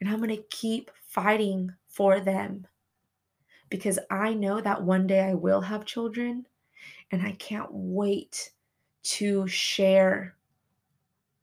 And 0.00 0.10
I'm 0.10 0.18
going 0.18 0.36
to 0.36 0.44
keep 0.50 0.90
fighting 1.06 1.72
for 1.86 2.18
them 2.18 2.66
because 3.68 3.98
I 4.10 4.34
know 4.34 4.60
that 4.60 4.82
one 4.82 5.06
day 5.06 5.20
I 5.20 5.34
will 5.34 5.60
have 5.60 5.84
children 5.84 6.46
and 7.10 7.22
I 7.22 7.32
can't 7.32 7.68
wait 7.70 8.50
to 9.04 9.46
share 9.46 10.34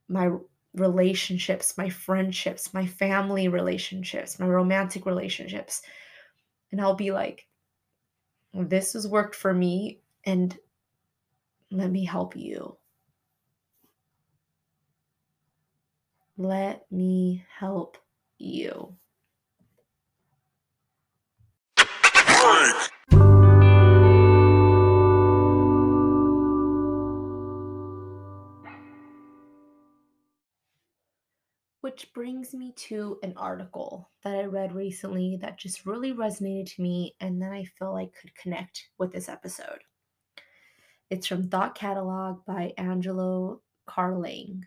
my 0.08 0.30
relationships, 0.74 1.78
my 1.78 1.88
friendships, 1.88 2.74
my 2.74 2.86
family 2.86 3.48
relationships, 3.48 4.38
my 4.38 4.46
romantic 4.46 5.06
relationships. 5.06 5.82
And 6.72 6.80
I'll 6.80 6.94
be 6.94 7.12
like, 7.12 7.46
this 8.52 8.92
has 8.94 9.06
worked 9.06 9.36
for 9.36 9.54
me, 9.54 10.00
and 10.24 10.56
let 11.70 11.90
me 11.90 12.04
help 12.04 12.36
you. 12.36 12.76
Let 16.42 16.90
me 16.90 17.44
help 17.58 17.98
you. 18.38 18.96
Which 31.82 32.10
brings 32.14 32.54
me 32.54 32.72
to 32.74 33.18
an 33.22 33.34
article 33.36 34.08
that 34.24 34.34
I 34.34 34.44
read 34.44 34.72
recently 34.72 35.36
that 35.42 35.58
just 35.58 35.84
really 35.84 36.14
resonated 36.14 36.74
to 36.74 36.80
me 36.80 37.16
and 37.20 37.42
then 37.42 37.52
I 37.52 37.64
feel 37.64 37.92
like 37.92 38.14
could 38.18 38.34
connect 38.34 38.88
with 38.96 39.12
this 39.12 39.28
episode. 39.28 39.80
It's 41.10 41.26
from 41.26 41.50
Thought 41.50 41.74
Catalog 41.74 42.46
by 42.46 42.72
Angelo 42.78 43.60
Carlang. 43.86 44.62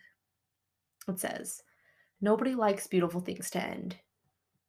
It 1.08 1.20
says, 1.20 1.62
Nobody 2.22 2.56
likes 2.56 2.88
beautiful 2.88 3.22
things 3.22 3.50
to 3.52 3.62
end. 3.62 3.98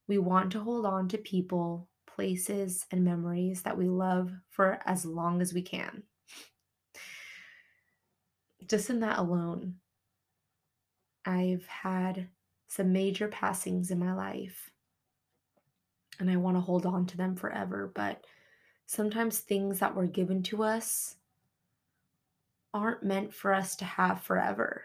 We 0.08 0.18
want 0.18 0.50
to 0.52 0.60
hold 0.60 0.84
on 0.86 1.08
to 1.08 1.18
people, 1.18 1.88
places, 2.06 2.84
and 2.90 3.04
memories 3.04 3.62
that 3.62 3.78
we 3.78 3.88
love 3.88 4.32
for 4.50 4.80
as 4.86 5.04
long 5.04 5.40
as 5.40 5.54
we 5.54 5.62
can. 5.62 6.02
Just 8.68 8.90
in 8.90 9.00
that 9.00 9.18
alone, 9.18 9.76
I've 11.24 11.66
had 11.66 12.28
some 12.66 12.92
major 12.92 13.28
passings 13.28 13.90
in 13.90 13.98
my 13.98 14.12
life 14.14 14.70
and 16.18 16.30
I 16.30 16.36
want 16.36 16.56
to 16.56 16.60
hold 16.60 16.86
on 16.86 17.06
to 17.06 17.16
them 17.16 17.36
forever. 17.36 17.90
But 17.94 18.24
sometimes 18.86 19.38
things 19.38 19.78
that 19.80 19.94
were 19.94 20.06
given 20.06 20.42
to 20.44 20.62
us 20.62 21.16
aren't 22.72 23.02
meant 23.02 23.32
for 23.32 23.52
us 23.52 23.76
to 23.76 23.84
have 23.84 24.22
forever. 24.22 24.82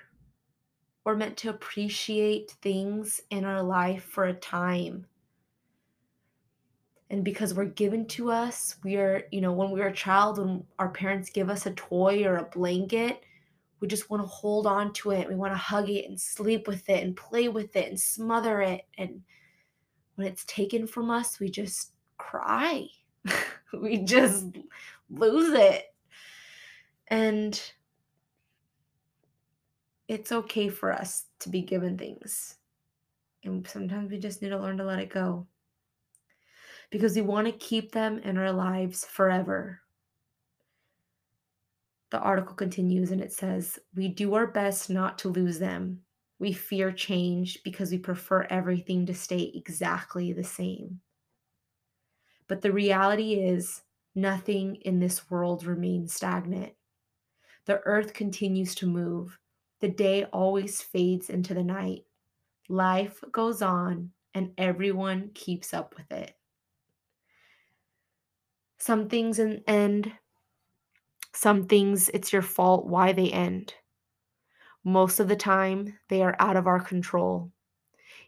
We're 1.10 1.16
meant 1.16 1.38
to 1.38 1.50
appreciate 1.50 2.52
things 2.62 3.20
in 3.32 3.44
our 3.44 3.64
life 3.64 4.04
for 4.04 4.26
a 4.26 4.34
time. 4.34 5.08
And 7.10 7.24
because 7.24 7.56
we're 7.56 7.66
given 7.66 8.06
to 8.10 8.30
us, 8.30 8.76
we 8.84 8.98
are, 8.98 9.24
you 9.32 9.42
know, 9.42 9.52
when 9.52 9.72
we 9.72 9.82
are 9.82 9.88
a 9.88 9.92
child, 9.92 10.38
when 10.38 10.64
our 10.78 10.90
parents 10.90 11.32
give 11.32 11.50
us 11.50 11.66
a 11.66 11.72
toy 11.72 12.26
or 12.26 12.38
a 12.38 12.44
blanket, 12.44 13.24
we 13.80 13.88
just 13.88 14.12
want 14.12 14.22
to 14.22 14.28
hold 14.28 14.68
on 14.68 14.94
to 14.94 15.10
it. 15.10 15.28
We 15.28 15.34
want 15.34 15.52
to 15.52 15.58
hug 15.58 15.90
it 15.90 16.08
and 16.08 16.22
sleep 16.22 16.68
with 16.68 16.88
it 16.88 17.04
and 17.04 17.18
play 17.18 17.48
with 17.48 17.76
it 17.76 17.90
and 17.90 18.00
smother 18.00 18.62
it. 18.62 18.82
And 19.00 19.24
when 20.14 20.28
it's 20.28 20.46
taken 20.46 20.86
from 20.86 21.10
us, 21.10 21.40
we 21.40 21.50
just 21.50 21.94
cry. 22.20 22.86
we 23.74 23.98
just 23.98 24.46
lose 25.10 25.54
it. 25.58 25.86
And 27.08 27.60
it's 30.10 30.34
okay 30.34 30.68
for 30.68 30.92
us 30.92 31.28
to 31.40 31.50
be 31.50 31.62
given 31.62 31.98
things. 31.98 32.58
And 33.46 33.66
sometimes 33.66 34.12
we 34.12 34.18
just 34.18 34.42
need 34.42 34.50
to 34.50 34.60
learn 34.60 34.78
to 34.80 34.84
let 34.84 35.00
it 35.00 35.10
go. 35.10 35.48
Because 36.90 37.16
we 37.16 37.22
want 37.22 37.48
to 37.48 37.54
keep 37.54 37.94
them 37.94 38.20
in 38.20 38.38
our 38.38 38.52
lives 38.52 39.06
forever 39.06 39.82
the 42.10 42.20
article 42.20 42.56
continues 42.56 43.12
and 43.12 43.22
it 43.22 43.32
says, 43.32 43.80
We 43.96 44.08
do 44.08 44.34
our 44.34 44.48
best 44.48 44.90
not 44.90 45.18
to 45.20 45.30
lose 45.30 45.60
them. 45.60 46.02
We 46.40 46.54
fear 46.54 46.92
change 46.92 47.60
because 47.64 47.92
we 47.92 47.98
prefer 47.98 48.48
everything 48.50 49.06
to 49.06 49.14
stay 49.14 49.52
exactly 49.54 50.34
the 50.34 50.44
same. 50.44 51.02
But 52.48 52.62
the 52.62 52.72
reality 52.72 53.34
is, 53.34 53.84
nothing 54.16 54.78
in 54.78 55.00
this 55.00 55.30
world 55.30 55.66
remains 55.66 56.14
stagnant. 56.14 56.74
The 57.66 57.82
earth 57.86 58.14
continues 58.14 58.74
to 58.76 58.88
move. 58.88 59.38
The 59.80 59.90
day 59.90 60.26
always 60.26 60.82
fades 60.82 61.30
into 61.30 61.54
the 61.54 61.64
night. 61.64 62.06
Life 62.68 63.24
goes 63.32 63.62
on, 63.62 64.12
and 64.34 64.52
everyone 64.58 65.32
keeps 65.34 65.74
up 65.74 65.96
with 65.98 66.12
it. 66.12 66.36
Some 68.78 69.10
things 69.10 69.40
end 69.40 70.14
some 71.34 71.68
things 71.68 72.10
it's 72.10 72.34
your 72.34 72.42
fault 72.42 72.86
why 72.88 73.14
they 73.14 73.32
end. 73.32 73.74
Most 74.84 75.20
of 75.20 75.28
the 75.28 75.36
time, 75.36 75.98
they 76.08 76.22
are 76.22 76.36
out 76.40 76.58
of 76.58 76.68
our 76.68 76.80
control. 76.80 77.52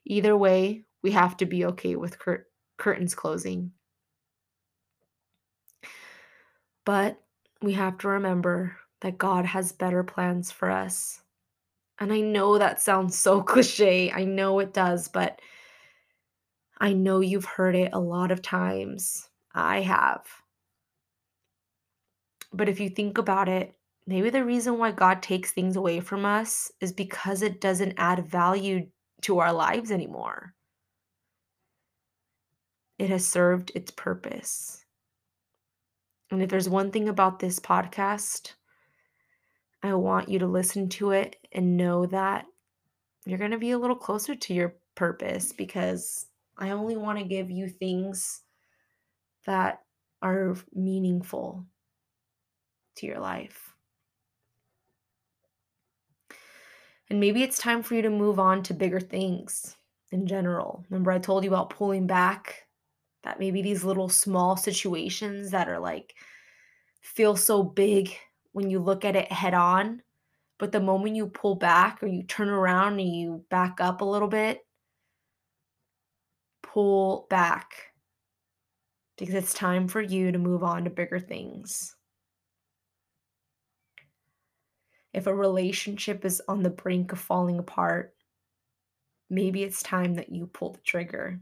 Either 0.05 0.37
way, 0.37 0.83
we 1.01 1.11
have 1.11 1.37
to 1.37 1.45
be 1.45 1.65
okay 1.65 1.95
with 1.95 2.19
cur- 2.19 2.45
curtains 2.77 3.15
closing. 3.15 3.71
But 6.85 7.21
we 7.61 7.73
have 7.73 7.97
to 7.99 8.07
remember 8.07 8.77
that 9.01 9.17
God 9.17 9.45
has 9.45 9.71
better 9.71 10.03
plans 10.03 10.51
for 10.51 10.69
us. 10.69 11.21
And 12.01 12.11
I 12.11 12.19
know 12.19 12.57
that 12.57 12.81
sounds 12.81 13.15
so 13.15 13.41
cliche. 13.43 14.11
I 14.11 14.25
know 14.25 14.59
it 14.59 14.73
does, 14.73 15.07
but 15.07 15.39
I 16.79 16.93
know 16.93 17.19
you've 17.19 17.45
heard 17.45 17.75
it 17.75 17.91
a 17.93 17.99
lot 17.99 18.31
of 18.31 18.41
times. 18.41 19.29
I 19.53 19.81
have. 19.81 20.25
But 22.51 22.67
if 22.67 22.79
you 22.79 22.89
think 22.89 23.19
about 23.19 23.47
it, 23.47 23.75
maybe 24.07 24.31
the 24.31 24.43
reason 24.43 24.79
why 24.79 24.91
God 24.91 25.21
takes 25.21 25.51
things 25.51 25.75
away 25.75 25.99
from 25.99 26.25
us 26.25 26.71
is 26.81 26.91
because 26.91 27.43
it 27.43 27.61
doesn't 27.61 27.93
add 27.97 28.25
value 28.27 28.87
to 29.21 29.37
our 29.37 29.53
lives 29.53 29.91
anymore. 29.91 30.55
It 32.97 33.11
has 33.11 33.27
served 33.27 33.71
its 33.75 33.91
purpose. 33.91 34.83
And 36.31 36.41
if 36.41 36.49
there's 36.49 36.69
one 36.69 36.89
thing 36.89 37.09
about 37.09 37.39
this 37.39 37.59
podcast, 37.59 38.53
I 39.83 39.93
want 39.95 40.29
you 40.29 40.39
to 40.39 40.47
listen 40.47 40.89
to 40.89 41.11
it 41.11 41.35
and 41.51 41.77
know 41.77 42.05
that 42.07 42.45
you're 43.25 43.39
going 43.39 43.51
to 43.51 43.57
be 43.57 43.71
a 43.71 43.79
little 43.79 43.95
closer 43.95 44.35
to 44.35 44.53
your 44.53 44.75
purpose 44.95 45.51
because 45.51 46.27
I 46.57 46.71
only 46.71 46.97
want 46.97 47.19
to 47.19 47.25
give 47.25 47.49
you 47.49 47.67
things 47.67 48.41
that 49.45 49.81
are 50.21 50.55
meaningful 50.73 51.65
to 52.97 53.07
your 53.07 53.19
life. 53.19 53.73
And 57.09 57.19
maybe 57.19 57.43
it's 57.43 57.57
time 57.57 57.83
for 57.83 57.95
you 57.95 58.03
to 58.03 58.09
move 58.09 58.39
on 58.39 58.63
to 58.63 58.73
bigger 58.73 58.99
things 58.99 59.75
in 60.11 60.27
general. 60.27 60.85
Remember, 60.89 61.11
I 61.11 61.19
told 61.19 61.43
you 61.43 61.49
about 61.49 61.69
pulling 61.69 62.07
back, 62.07 62.67
that 63.23 63.39
maybe 63.39 63.61
these 63.61 63.83
little 63.83 64.09
small 64.09 64.57
situations 64.57 65.51
that 65.51 65.67
are 65.67 65.79
like 65.79 66.15
feel 67.01 67.35
so 67.35 67.63
big 67.63 68.15
when 68.51 68.69
you 68.69 68.79
look 68.79 69.05
at 69.05 69.15
it 69.15 69.31
head 69.31 69.53
on. 69.53 70.01
But 70.59 70.71
the 70.71 70.79
moment 70.79 71.15
you 71.15 71.27
pull 71.27 71.55
back 71.55 72.03
or 72.03 72.07
you 72.07 72.23
turn 72.23 72.49
around 72.49 72.99
and 72.99 73.15
you 73.15 73.45
back 73.49 73.81
up 73.81 74.01
a 74.01 74.05
little 74.05 74.27
bit, 74.27 74.59
pull 76.61 77.25
back 77.29 77.93
because 79.17 79.33
it's 79.33 79.53
time 79.53 79.87
for 79.87 80.01
you 80.01 80.31
to 80.31 80.37
move 80.37 80.63
on 80.63 80.83
to 80.83 80.89
bigger 80.89 81.19
things. 81.19 81.95
if 85.13 85.27
a 85.27 85.35
relationship 85.35 86.23
is 86.25 86.41
on 86.47 86.63
the 86.63 86.69
brink 86.69 87.11
of 87.11 87.19
falling 87.19 87.59
apart, 87.59 88.13
maybe 89.29 89.63
it's 89.63 89.83
time 89.83 90.15
that 90.15 90.31
you 90.31 90.47
pull 90.47 90.71
the 90.71 90.79
trigger. 90.79 91.39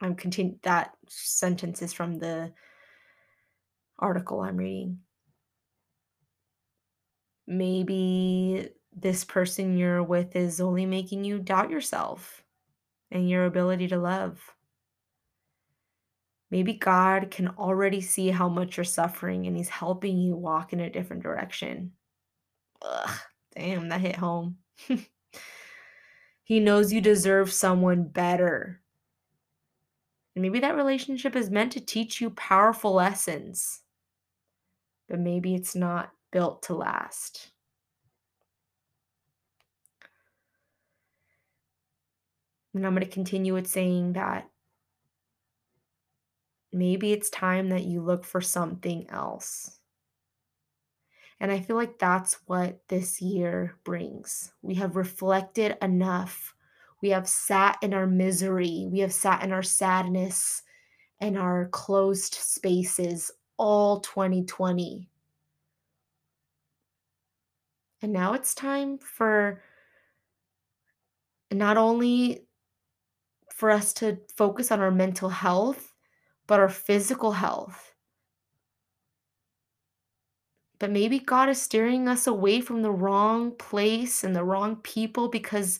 I'm 0.00 0.14
continue 0.14 0.58
that 0.62 0.94
sentence 1.08 1.80
is 1.80 1.92
from 1.92 2.18
the 2.18 2.52
article 3.98 4.40
I'm 4.40 4.56
reading. 4.56 4.98
Maybe 7.46 8.70
this 8.94 9.24
person 9.24 9.76
you're 9.76 10.02
with 10.02 10.36
is 10.36 10.60
only 10.60 10.86
making 10.86 11.24
you 11.24 11.38
doubt 11.38 11.70
yourself 11.70 12.42
and 13.10 13.28
your 13.28 13.46
ability 13.46 13.88
to 13.88 13.98
love. 13.98 14.40
Maybe 16.50 16.74
God 16.74 17.30
can 17.30 17.48
already 17.48 18.02
see 18.02 18.28
how 18.28 18.48
much 18.48 18.76
you're 18.76 18.84
suffering 18.84 19.46
and 19.46 19.56
He's 19.56 19.70
helping 19.70 20.18
you 20.18 20.36
walk 20.36 20.72
in 20.72 20.80
a 20.80 20.90
different 20.90 21.22
direction. 21.22 21.92
Ugh, 22.82 23.18
damn, 23.56 23.88
that 23.88 24.00
hit 24.00 24.16
home. 24.16 24.58
he 26.44 26.60
knows 26.60 26.92
you 26.92 27.00
deserve 27.00 27.52
someone 27.52 28.04
better. 28.04 28.82
And 30.34 30.42
maybe 30.42 30.60
that 30.60 30.76
relationship 30.76 31.36
is 31.36 31.50
meant 31.50 31.72
to 31.72 31.80
teach 31.80 32.20
you 32.20 32.30
powerful 32.30 32.92
lessons, 32.92 33.80
but 35.08 35.20
maybe 35.20 35.54
it's 35.54 35.74
not 35.74 36.10
built 36.32 36.64
to 36.64 36.74
last. 36.74 37.52
And 42.74 42.86
I'm 42.86 42.94
going 42.94 43.06
to 43.06 43.12
continue 43.12 43.54
with 43.54 43.66
saying 43.66 44.14
that 44.14 44.48
maybe 46.72 47.12
it's 47.12 47.30
time 47.30 47.68
that 47.68 47.84
you 47.84 48.00
look 48.00 48.24
for 48.24 48.40
something 48.40 49.08
else. 49.10 49.78
And 51.38 51.50
I 51.50 51.60
feel 51.60 51.76
like 51.76 51.98
that's 51.98 52.38
what 52.46 52.80
this 52.88 53.20
year 53.20 53.76
brings. 53.84 54.52
We 54.62 54.74
have 54.76 54.96
reflected 54.96 55.76
enough. 55.82 56.54
We 57.02 57.10
have 57.10 57.28
sat 57.28 57.78
in 57.82 57.92
our 57.92 58.06
misery. 58.06 58.86
We 58.90 59.00
have 59.00 59.12
sat 59.12 59.42
in 59.42 59.52
our 59.52 59.62
sadness 59.62 60.62
and 61.20 61.36
our 61.36 61.68
closed 61.72 62.34
spaces 62.34 63.30
all 63.58 64.00
2020. 64.00 65.08
And 68.02 68.12
now 68.12 68.32
it's 68.32 68.54
time 68.54 68.98
for 68.98 69.62
not 71.52 71.76
only 71.76 72.46
for 73.54 73.70
us 73.70 73.92
to 73.94 74.18
focus 74.36 74.72
on 74.72 74.80
our 74.80 74.90
mental 74.90 75.28
health, 75.28 75.94
but 76.48 76.58
our 76.58 76.68
physical 76.68 77.30
health. 77.32 77.94
But 80.80 80.90
maybe 80.90 81.20
God 81.20 81.48
is 81.48 81.62
steering 81.62 82.08
us 82.08 82.26
away 82.26 82.60
from 82.60 82.82
the 82.82 82.90
wrong 82.90 83.52
place 83.52 84.24
and 84.24 84.34
the 84.34 84.44
wrong 84.44 84.76
people 84.76 85.28
because 85.28 85.78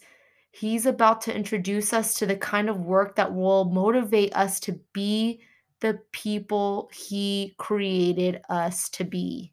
He's 0.52 0.86
about 0.86 1.22
to 1.22 1.34
introduce 1.34 1.92
us 1.92 2.14
to 2.14 2.26
the 2.26 2.36
kind 2.36 2.68
of 2.68 2.82
work 2.82 3.16
that 3.16 3.34
will 3.34 3.64
motivate 3.64 4.36
us 4.36 4.60
to 4.60 4.78
be 4.92 5.40
the 5.80 5.98
people 6.12 6.88
He 6.94 7.54
created 7.58 8.42
us 8.48 8.88
to 8.90 9.02
be. 9.02 9.52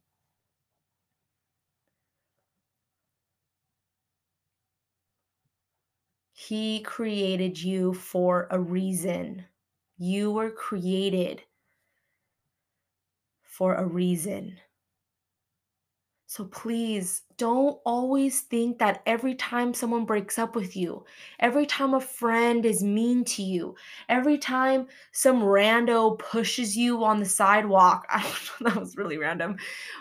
He 6.50 6.82
created 6.82 7.62
you 7.62 7.94
for 7.94 8.48
a 8.50 8.60
reason. 8.60 9.46
You 10.00 10.32
were 10.32 10.50
created 10.50 11.44
for 13.44 13.76
a 13.76 13.86
reason. 13.86 14.58
So 16.26 16.46
please 16.46 17.22
don't 17.38 17.80
always 17.86 18.42
think 18.42 18.80
that 18.80 19.04
every 19.06 19.36
time 19.36 19.76
someone 19.76 20.06
breaks 20.06 20.40
up 20.40 20.56
with 20.56 20.76
you, 20.76 21.06
every 21.40 21.68
time 21.68 21.94
a 21.94 22.02
friend 22.02 22.66
is 22.66 22.82
mean 22.82 23.24
to 23.26 23.44
you, 23.44 23.76
every 24.10 24.40
time 24.40 24.88
some 25.12 25.44
rando 25.44 26.18
pushes 26.18 26.76
you 26.76 27.04
on 27.04 27.20
the 27.20 27.28
sidewalk, 27.28 28.08
I 28.10 28.24
don't 28.24 28.62
know, 28.62 28.70
that 28.72 28.80
was 28.80 28.98
really 28.98 29.20
random, 29.20 29.58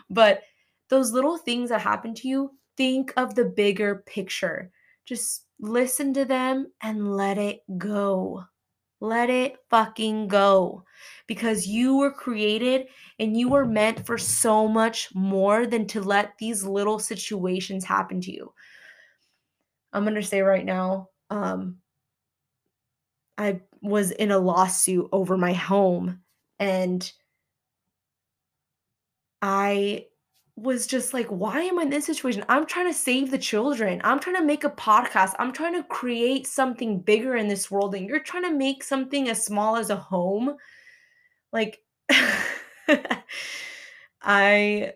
but 0.09 0.45
those 0.89 1.13
little 1.13 1.37
things 1.37 1.69
that 1.69 1.83
happen 1.83 2.15
to 2.15 2.27
you, 2.27 2.57
think 2.79 3.13
of 3.19 3.35
the 3.35 3.45
bigger 3.45 4.03
picture. 4.07 4.73
Just 5.09 5.47
listen 5.59 6.13
to 6.13 6.27
them 6.27 6.67
and 6.83 7.17
let 7.17 7.39
it 7.39 7.63
go. 7.79 8.45
Let 9.01 9.31
it 9.31 9.57
fucking 9.71 10.29
go 10.29 10.85
because 11.27 11.67
you 11.67 11.97
were 11.97 12.13
created 12.13 12.89
and 13.19 13.35
you 13.35 13.49
were 13.49 13.65
meant 13.65 14.05
for 14.05 14.19
so 14.19 14.69
much 14.69 15.09
more 15.15 15.67
than 15.67 15.87
to 15.87 16.03
let 16.03 16.37
these 16.39 16.63
little 16.63 16.99
situations 16.99 17.87
happen 17.87 18.21
to 18.21 18.31
you. 18.31 18.53
I'm 19.95 20.05
going 20.05 20.15
to 20.15 20.23
say 20.23 20.43
right 20.43 20.65
now, 20.65 21.09
um, 21.31 21.79
I 23.39 23.63
was 23.81 24.11
in 24.11 24.31
a 24.31 24.39
lawsuit 24.39 25.09
over 25.11 25.39
my 25.39 25.55
home 25.55 26.21
and 26.59 27.11
I 29.41 30.07
was 30.63 30.87
just 30.87 31.15
like, 31.15 31.29
why 31.29 31.61
am 31.63 31.79
I 31.79 31.83
in 31.83 31.91
this 31.91 32.07
situation? 32.07 32.45
I'm 32.49 32.67
trying 32.67 32.89
to 32.89 32.99
save 32.99 33.31
the 33.31 33.39
children. 33.39 34.01
I'm 34.03 34.19
trying 34.19 34.37
to 34.37 34.45
make 34.45 34.65
a 34.65 34.71
podcast. 34.71 35.35
I'm 35.39 35.53
trying 35.53 35.75
to 35.75 35.85
create 35.85 36.47
something 36.47 37.01
bigger 37.01 37.37
in 37.37 37.49
this 37.49 37.71
world. 37.71 37.95
And 37.95 38.09
you're 38.09 38.19
trying 38.21 38.43
to 38.45 38.53
make 38.53 38.83
something 38.83 39.29
as 39.29 39.45
small 39.45 39.77
as 39.77 39.91
a 39.91 39.97
home. 39.97 40.57
Like, 41.53 41.81
I 44.23 44.95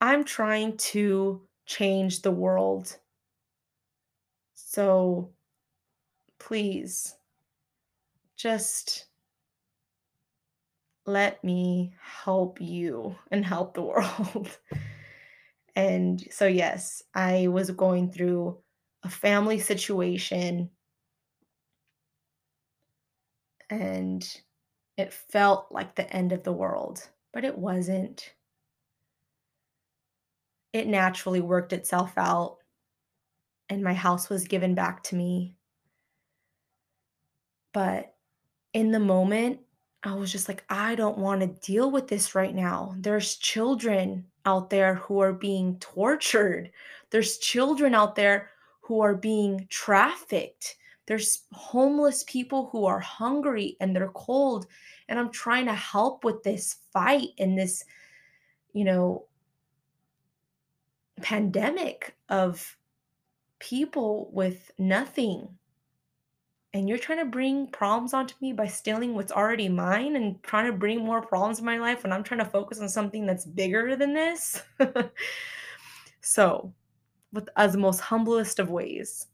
I'm 0.00 0.24
trying 0.24 0.76
to 0.78 1.42
change 1.66 2.22
the 2.22 2.30
world. 2.30 2.96
So 4.54 5.30
please 6.38 7.14
just 8.36 9.06
let 11.06 11.42
me 11.44 11.94
help 12.00 12.60
you 12.60 13.16
and 13.30 13.44
help 13.44 13.74
the 13.74 13.82
world. 13.82 14.58
and 15.74 16.26
so, 16.30 16.46
yes, 16.46 17.02
I 17.14 17.48
was 17.48 17.70
going 17.70 18.10
through 18.10 18.58
a 19.02 19.08
family 19.10 19.58
situation 19.58 20.70
and 23.70 24.40
it 24.96 25.12
felt 25.12 25.70
like 25.70 25.94
the 25.94 26.10
end 26.12 26.32
of 26.32 26.42
the 26.44 26.52
world, 26.52 27.08
but 27.32 27.44
it 27.44 27.58
wasn't. 27.58 28.34
It 30.72 30.86
naturally 30.86 31.40
worked 31.40 31.72
itself 31.72 32.12
out, 32.16 32.58
and 33.68 33.82
my 33.82 33.94
house 33.94 34.28
was 34.28 34.46
given 34.46 34.74
back 34.74 35.02
to 35.04 35.16
me. 35.16 35.56
But 37.72 38.14
in 38.72 38.90
the 38.92 39.00
moment, 39.00 39.60
I 40.06 40.14
was 40.14 40.30
just 40.30 40.48
like, 40.48 40.64
I 40.68 40.94
don't 40.94 41.18
want 41.18 41.40
to 41.40 41.66
deal 41.66 41.90
with 41.90 42.08
this 42.08 42.34
right 42.34 42.54
now. 42.54 42.94
There's 42.98 43.36
children 43.36 44.24
out 44.44 44.70
there 44.70 44.96
who 44.96 45.20
are 45.20 45.32
being 45.32 45.78
tortured. 45.80 46.70
There's 47.10 47.38
children 47.38 47.94
out 47.94 48.14
there 48.14 48.50
who 48.82 49.00
are 49.00 49.14
being 49.14 49.66
trafficked. 49.68 50.76
There's 51.06 51.42
homeless 51.52 52.24
people 52.26 52.68
who 52.70 52.84
are 52.84 53.00
hungry 53.00 53.76
and 53.80 53.94
they're 53.94 54.08
cold. 54.08 54.66
And 55.08 55.18
I'm 55.18 55.30
trying 55.30 55.66
to 55.66 55.74
help 55.74 56.24
with 56.24 56.42
this 56.42 56.76
fight 56.92 57.30
and 57.38 57.58
this, 57.58 57.84
you 58.72 58.84
know, 58.84 59.24
pandemic 61.22 62.14
of 62.28 62.76
people 63.58 64.30
with 64.32 64.70
nothing 64.78 65.48
and 66.76 66.90
you're 66.90 66.98
trying 66.98 67.20
to 67.20 67.24
bring 67.24 67.68
problems 67.68 68.12
onto 68.12 68.34
me 68.42 68.52
by 68.52 68.66
stealing 68.66 69.14
what's 69.14 69.32
already 69.32 69.66
mine 69.66 70.14
and 70.14 70.42
trying 70.42 70.66
to 70.66 70.76
bring 70.76 71.02
more 71.02 71.22
problems 71.22 71.58
in 71.58 71.64
my 71.64 71.78
life 71.78 72.02
when 72.02 72.12
I'm 72.12 72.22
trying 72.22 72.40
to 72.40 72.50
focus 72.50 72.80
on 72.80 72.88
something 72.90 73.24
that's 73.24 73.46
bigger 73.46 73.96
than 73.96 74.12
this. 74.12 74.62
so, 76.20 76.74
with 77.32 77.48
as 77.56 77.72
the 77.72 77.78
most 77.78 78.00
humblest 78.00 78.58
of 78.58 78.68
ways, 78.68 79.28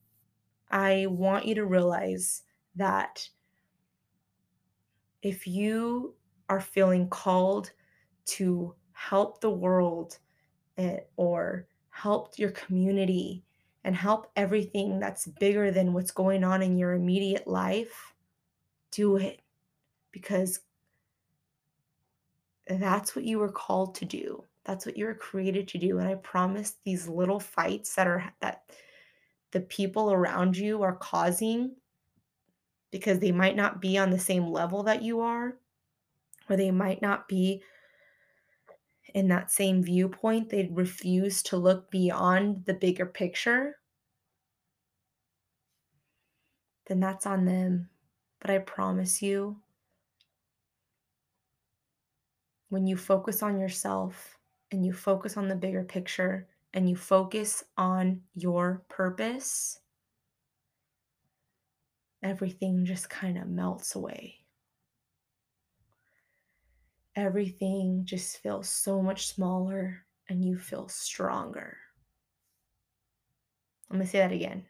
I 0.71 1.07
want 1.09 1.45
you 1.45 1.57
to 1.57 1.65
realize 1.65 2.45
that 2.77 3.29
if 5.23 5.45
you 5.45 6.15
are 6.49 6.61
feeling 6.61 7.09
called 7.09 7.73
to 8.27 8.73
help 8.93 9.41
the 9.41 9.51
world 9.51 10.17
eh, 10.79 10.99
or 11.17 11.67
help 11.91 12.39
your 12.39 12.53
community 12.53 13.43
and 13.85 13.97
help 13.97 14.31
everything 14.37 15.01
that's 15.01 15.27
bigger 15.27 15.71
than 15.71 15.93
what's 15.93 16.13
going 16.13 16.45
on 16.45 16.63
in 16.63 16.79
your 16.79 16.93
immediate 16.93 17.47
life, 17.47 18.15
do 18.91 19.17
it 19.17 19.41
because 20.13 20.61
that's 22.69 23.17
what 23.17 23.25
you 23.25 23.39
were 23.39 23.51
called 23.51 23.95
to 23.97 24.05
do. 24.05 24.45
That's 24.65 24.87
what 24.87 24.97
you 24.97 25.07
were 25.07 25.15
created 25.15 25.67
to 25.69 25.79
do. 25.79 25.99
And 25.99 26.09
I 26.09 26.15
promise 26.15 26.77
these 26.85 27.09
little 27.09 27.41
fights 27.41 27.95
that 27.97 28.07
are 28.07 28.33
that 28.41 28.71
the 29.51 29.61
people 29.61 30.13
around 30.13 30.57
you 30.57 30.83
are 30.83 30.95
causing 30.95 31.73
because 32.91 33.19
they 33.19 33.33
might 33.33 33.57
not 33.57 33.81
be 33.81 33.99
on 33.99 34.11
the 34.11 34.19
same 34.19 34.47
level 34.47 34.83
that 34.85 35.03
you 35.03 35.21
are, 35.21 35.57
or 36.49 36.57
they 36.57 36.71
might 36.71 37.03
not 37.03 37.27
be 37.27 37.63
in 39.15 39.29
that 39.29 39.51
same 39.51 39.83
viewpoint. 39.83 40.51
They 40.51 40.69
refuse 40.73 41.43
to 41.45 41.57
look 41.57 41.91
beyond 41.91 42.65
the 42.67 42.75
bigger 42.75 43.07
picture 43.07 43.77
then 46.87 47.01
that's 47.01 47.27
on 47.27 47.45
them. 47.45 47.89
But 48.41 48.51
I 48.51 48.59
promise 48.59 49.23
you, 49.23 49.57
when 52.69 52.87
you 52.87 52.97
focus 52.97 53.43
on 53.43 53.61
yourself 53.61 54.37
and 54.71 54.85
you 54.85 54.93
focus 54.93 55.37
on 55.37 55.49
the 55.49 55.55
bigger 55.55 55.85
picture 55.85 56.49
and 56.75 56.89
you 56.89 56.97
focus 56.97 57.65
on 57.77 58.23
your 58.35 58.83
purpose, 58.89 59.79
everything 62.23 62.85
just 62.85 63.09
kind 63.09 63.39
of 63.39 63.47
melts 63.47 63.95
away. 63.95 64.42
Everything 67.17 68.05
just 68.05 68.39
feels 68.39 68.69
so 68.69 69.03
much 69.03 69.27
smaller 69.27 70.05
and 70.29 70.45
you 70.45 70.59
feel 70.59 70.89
stronger. 70.89 71.77
I'm 73.91 73.97
going 73.99 74.07
to 74.07 74.11
say 74.11 74.19
that 74.19 74.33
again. 74.33 74.65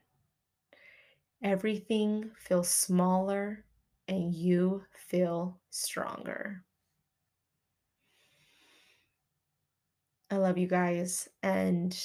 Everything 1.43 2.31
feels 2.39 2.69
smaller 2.69 3.65
and 4.09 4.35
you 4.35 4.85
feel 4.93 5.61
stronger. 5.71 6.65
I 10.31 10.37
love 10.37 10.59
you 10.59 10.67
guys 10.67 11.29
and 11.43 11.97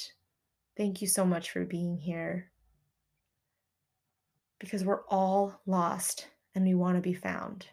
thank 0.76 1.00
you 1.00 1.08
so 1.08 1.24
much 1.24 1.50
for 1.50 1.64
being 1.64 1.96
here. 1.96 2.52
because 4.58 4.84
we're 4.84 5.04
all 5.06 5.60
lost 5.66 6.28
and 6.54 6.64
we 6.64 6.74
want 6.74 6.96
to 6.96 7.00
be 7.00 7.14
found. 7.14 7.66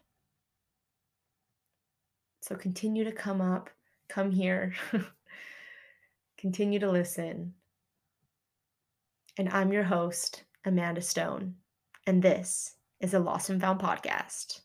So 2.47 2.55
continue 2.55 3.03
to 3.03 3.11
come 3.11 3.41
up, 3.41 3.71
come 4.07 4.29
here, 4.29 4.75
continue 6.37 6.77
to 6.77 6.91
listen. 6.91 7.55
And 9.39 9.49
I'm 9.49 9.73
your 9.73 9.81
host, 9.81 10.43
Amanda 10.63 11.01
Stone, 11.01 11.55
and 12.05 12.21
this 12.21 12.75
is 12.99 13.15
a 13.15 13.19
Lost 13.19 13.49
and 13.49 13.59
Found 13.61 13.79
podcast. 13.79 14.61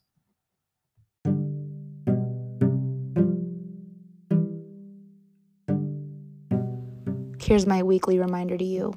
Here's 7.43 7.64
my 7.64 7.83
weekly 7.83 8.19
reminder 8.19 8.59
to 8.59 8.64
you 8.64 8.93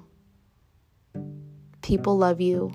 people 1.82 2.18
love 2.18 2.42
you, 2.42 2.70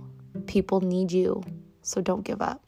people 0.46 0.80
need 0.80 1.12
you, 1.12 1.42
so 1.82 2.00
don't 2.00 2.24
give 2.24 2.40
up. 2.40 2.67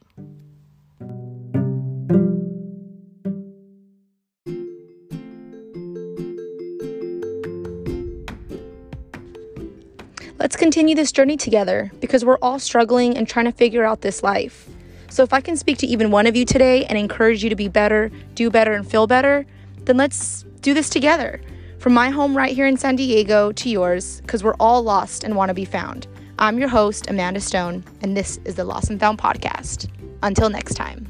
Let's 10.40 10.56
continue 10.56 10.96
this 10.96 11.12
journey 11.12 11.36
together 11.36 11.92
because 12.00 12.24
we're 12.24 12.38
all 12.40 12.58
struggling 12.58 13.14
and 13.14 13.28
trying 13.28 13.44
to 13.44 13.52
figure 13.52 13.84
out 13.84 14.00
this 14.00 14.22
life. 14.22 14.70
So, 15.10 15.22
if 15.22 15.34
I 15.34 15.42
can 15.42 15.54
speak 15.54 15.76
to 15.78 15.86
even 15.86 16.10
one 16.10 16.26
of 16.26 16.34
you 16.34 16.46
today 16.46 16.86
and 16.86 16.96
encourage 16.96 17.44
you 17.44 17.50
to 17.50 17.56
be 17.56 17.68
better, 17.68 18.10
do 18.34 18.48
better, 18.48 18.72
and 18.72 18.90
feel 18.90 19.06
better, 19.06 19.44
then 19.84 19.98
let's 19.98 20.46
do 20.62 20.72
this 20.72 20.88
together. 20.88 21.42
From 21.78 21.92
my 21.92 22.08
home 22.08 22.34
right 22.34 22.54
here 22.54 22.66
in 22.66 22.78
San 22.78 22.96
Diego 22.96 23.52
to 23.52 23.68
yours, 23.68 24.22
because 24.22 24.42
we're 24.42 24.54
all 24.58 24.82
lost 24.82 25.24
and 25.24 25.36
want 25.36 25.50
to 25.50 25.54
be 25.54 25.66
found. 25.66 26.06
I'm 26.38 26.58
your 26.58 26.70
host, 26.70 27.10
Amanda 27.10 27.40
Stone, 27.40 27.84
and 28.00 28.16
this 28.16 28.40
is 28.46 28.54
the 28.54 28.64
Lost 28.64 28.88
and 28.88 28.98
Found 28.98 29.18
podcast. 29.18 29.90
Until 30.22 30.48
next 30.48 30.74
time. 30.74 31.09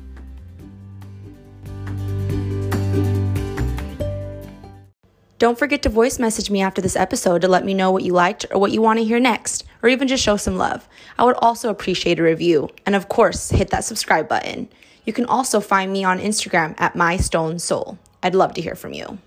Don't 5.40 5.58
forget 5.58 5.80
to 5.84 5.88
voice 5.88 6.18
message 6.18 6.50
me 6.50 6.60
after 6.60 6.82
this 6.82 6.96
episode 6.96 7.40
to 7.40 7.48
let 7.48 7.64
me 7.64 7.72
know 7.72 7.90
what 7.90 8.02
you 8.02 8.12
liked 8.12 8.44
or 8.50 8.60
what 8.60 8.72
you 8.72 8.82
want 8.82 8.98
to 8.98 9.04
hear 9.06 9.18
next, 9.18 9.64
or 9.82 9.88
even 9.88 10.06
just 10.06 10.22
show 10.22 10.36
some 10.36 10.58
love. 10.58 10.86
I 11.18 11.24
would 11.24 11.36
also 11.38 11.70
appreciate 11.70 12.18
a 12.18 12.22
review, 12.22 12.68
and 12.84 12.94
of 12.94 13.08
course, 13.08 13.48
hit 13.48 13.70
that 13.70 13.84
subscribe 13.84 14.28
button. 14.28 14.68
You 15.06 15.14
can 15.14 15.24
also 15.24 15.58
find 15.60 15.90
me 15.90 16.04
on 16.04 16.18
Instagram 16.18 16.74
at 16.76 16.92
mystonesoul. 16.92 17.96
I'd 18.22 18.34
love 18.34 18.52
to 18.52 18.60
hear 18.60 18.74
from 18.74 18.92
you. 18.92 19.18